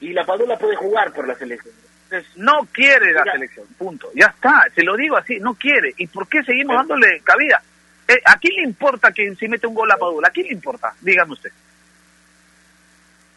[0.00, 1.74] y la Padula puede jugar por la selección.
[2.10, 3.32] Entonces, No quiere la Ya.
[3.32, 4.10] selección, punto.
[4.14, 5.92] Ya está, se lo digo así, no quiere.
[5.96, 7.60] ¿Y por qué seguimos dándole cabida?
[8.06, 10.28] Eh, ¿A quién le importa que si mete un gol a Padula?
[10.28, 10.94] ¿A quién le importa?
[11.00, 11.50] Dígame usted.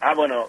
[0.00, 0.48] ah, bueno,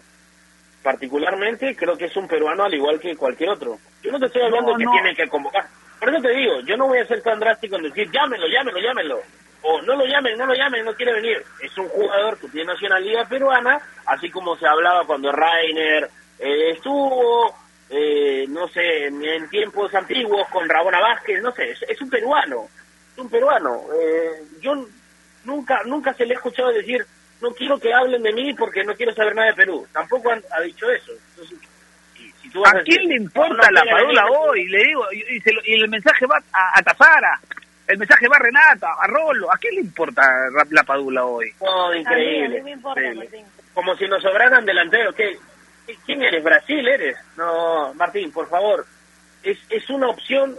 [0.81, 3.79] particularmente creo que es un peruano al igual que cualquier otro.
[4.01, 4.91] Yo no te estoy hablando No, de que no.
[4.91, 5.67] tiene que convocar.
[6.03, 8.79] Por eso te digo, yo no voy a ser tan drástico en decir llámenlo, llámenlo,
[8.81, 9.21] llámenlo.
[9.61, 11.41] O no lo llamen, no lo llamen, no quiere venir.
[11.61, 17.55] Es un jugador que tiene nacionalidad peruana, así como se hablaba cuando Rainer eh, estuvo,
[17.89, 22.09] eh, no sé, en, en tiempos antiguos con Rabona Vázquez, no sé, es, es un
[22.09, 22.67] peruano,
[23.13, 23.83] es un peruano.
[23.97, 24.73] Eh, yo
[25.45, 27.05] nunca nunca se le he escuchado decir,
[27.39, 29.87] no quiero que hablen de mí porque no quiero saber nada de Perú.
[29.93, 31.13] Tampoco han- ha dicho eso.
[31.29, 31.57] Entonces,
[32.65, 34.67] ¿A quién le importa no la venir, hoy?
[34.69, 37.39] Le digo, y, y se lo- y el mensaje va a, a Tazara,
[37.87, 39.51] el mensaje va a Renata, a Rolo.
[39.51, 40.21] ¿A quién le importa
[40.55, 41.51] la, la Padula hoy?
[41.61, 42.57] No, A mí, a increíble.
[42.57, 43.45] mí me importa, increíble.
[43.73, 45.15] Como si nos sobraran delanteros.
[45.15, 45.37] ¿Qué,
[46.05, 46.43] ¿Quién eres?
[46.43, 47.17] ¿Brasil eres?
[47.37, 48.85] No, Martín, por favor.
[49.41, 50.55] Es, es una opción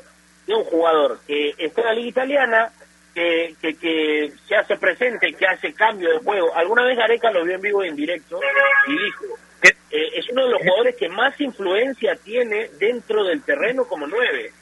[0.46, 2.68] de un jugador que está en la liga italiana,
[3.14, 6.54] que, que, que se hace presente, que hace cambio de juego.
[6.54, 8.40] Alguna vez Gareca lo vio en vivo y en directo
[8.88, 9.24] y dijo.
[9.68, 14.52] Eh, es uno de los jugadores que más influencia tiene dentro del terreno como nueve.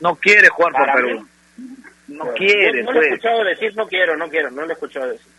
[0.00, 1.20] No quiere jugar por Perú.
[1.56, 1.76] mí-
[2.08, 3.12] No quiere, no, no lo he pues.
[3.12, 5.32] escuchado decir no quiero, no quiero, no lo he escuchado decir.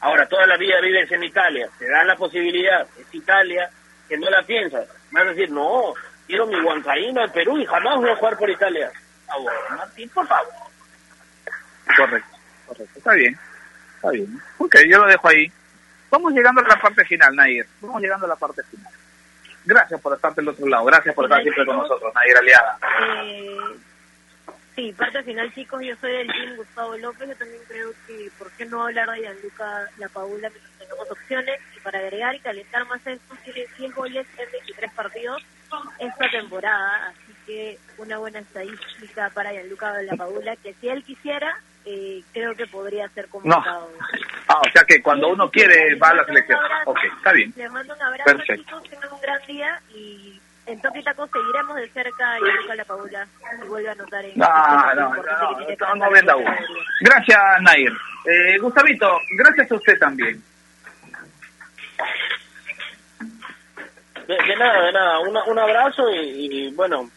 [0.00, 3.70] Ahora, toda la vida vives en Italia, te dan la posibilidad, es Italia,
[4.08, 4.86] que no la piensas.
[5.10, 5.94] Me vas a decir, no,
[6.26, 8.90] quiero mi Huancaína en Perú y jamás voy a jugar por Italia.
[9.28, 10.52] Ah, bueno, Martín, por favor.
[11.96, 12.36] Correcto,
[12.66, 12.98] correcto.
[12.98, 13.38] Está bien,
[13.96, 14.40] está bien.
[14.58, 15.50] Ok, yo lo dejo ahí.
[16.12, 17.66] Vamos llegando a la parte final, Nair.
[17.80, 18.92] Vamos llegando a la parte final.
[19.64, 20.84] Gracias por estar del otro lado.
[20.84, 22.78] Gracias por estar siempre con nosotros, Nair Aliada.
[23.24, 23.56] Eh,
[24.76, 25.80] sí, parte final, chicos.
[25.82, 27.30] Yo soy del team Gustavo López.
[27.30, 31.60] Yo también creo que, ¿por qué no hablar de Gianluca La Paula mientras tengamos opciones?
[31.78, 35.42] Y para agregar y calentar más esto, tiene 100 goles en 23 partidos
[35.98, 37.08] esta temporada.
[37.08, 42.54] Así que una buena estadística para Gianluca La Paula, que si él quisiera, eh, creo
[42.54, 43.90] que podría ser convocado.
[44.48, 46.58] Ah, o sea que cuando uno quiere va a la selección.
[46.86, 47.52] Ok, está bien.
[47.56, 48.62] Les mando un abrazo, Perfecto.
[48.64, 48.82] chicos.
[48.90, 53.26] Tengan un gran día y en Toque Taco seguiremos de cerca y Gianluca La Paula
[53.62, 56.56] y vuelve a anotar en No, este no, no, no, no venda uno.
[57.00, 57.92] Gracias, Nair.
[58.26, 60.42] Eh, Gustavito, gracias a usted también.
[64.26, 67.10] De, de nada, de nada, Una- un abrazo y, y, bueno,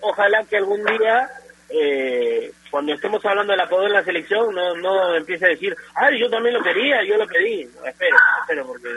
[0.00, 1.28] ojalá que algún día,
[1.68, 5.74] eh, cuando estemos hablando de la poder en la selección, no, no empiece a decir,
[5.94, 7.64] ay, yo también lo quería, yo lo pedí.
[7.64, 8.88] No, espero, espero, porque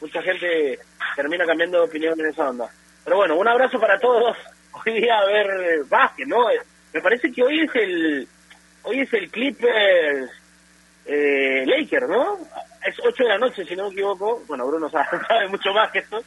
[0.00, 0.78] mucha gente
[1.14, 2.68] termina cambiando de opinión en esa onda.
[3.04, 4.36] Pero bueno, un abrazo para todos.
[4.86, 6.50] Hoy día a ver básquet, ¿no?
[6.50, 6.60] Eh,
[6.92, 8.28] Me parece que hoy es el
[8.82, 10.30] hoy es el Clippers
[11.06, 12.38] eh, Lakers, ¿no?
[12.86, 14.42] Es 8 de la noche, si no me equivoco.
[14.46, 16.22] Bueno, Bruno sabe, sabe mucho más que esto.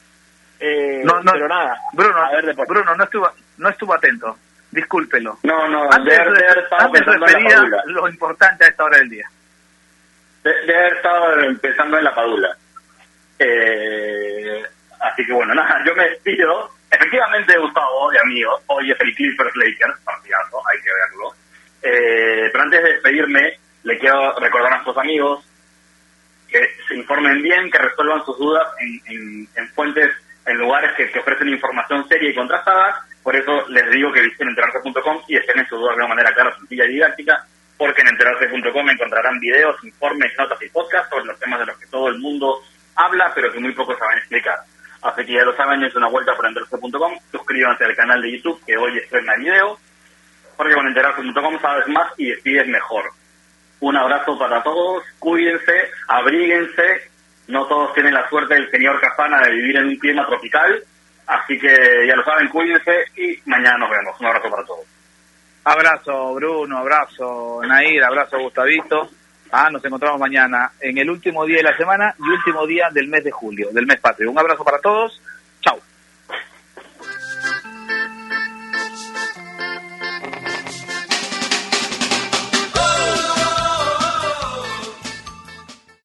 [0.59, 1.77] Eh, No, no, pero nada.
[1.93, 2.55] Bruno, a ver.
[2.67, 4.35] Bruno no estuvo, no estuvo atento.
[4.71, 5.39] Discúlpelo.
[5.43, 8.97] No, no, Antes, de, de haber estado antes en refería lo importante a esta hora
[8.97, 9.27] del día.
[10.43, 12.55] De, de haber estado empezando en la padula.
[13.39, 14.63] Eh,
[14.99, 16.71] así que bueno, nada, yo me despido.
[16.91, 21.33] Efectivamente, Gustavo y amigos, hoy es el Clippers Lakers, partidazo, hay que verlo.
[21.81, 25.45] Eh, pero antes de despedirme, le quiero recordar a nuestros amigos
[26.47, 30.09] que se informen bien, que resuelvan sus dudas en, en- en fuentes,
[30.47, 33.05] en lugares que, que ofrecen información seria y contrastada.
[33.29, 36.33] Por eso les digo que visiten enterarse.com y estén en sus dudas de una manera
[36.33, 37.45] clara, sencilla y didáctica,
[37.77, 41.85] porque en enterarse.com encontrarán videos, informes, notas y podcasts sobre los temas de los que
[41.85, 42.59] todo el mundo
[42.95, 44.57] habla, pero que muy pocos saben explicar.
[45.03, 48.65] Así que ya lo saben, es una vuelta por enterarse.com, suscríbanse al canal de YouTube
[48.65, 49.77] que hoy estrena video,
[50.57, 53.11] porque con enterarse.com sabes más y decides mejor.
[53.81, 57.11] Un abrazo para todos, cuídense, abríguense.
[57.47, 60.83] No todos tienen la suerte del señor Casana de vivir en un clima tropical.
[61.29, 64.19] Así que ya lo saben, cuídense y mañana nos vemos.
[64.19, 64.85] Un abrazo para todos.
[65.63, 69.11] Abrazo, Bruno, abrazo, Nair, abrazo, Gustavito.
[69.51, 73.07] Ah, nos encontramos mañana en el último día de la semana y último día del
[73.09, 74.31] mes de julio, del mes patrio.
[74.31, 75.21] Un abrazo para todos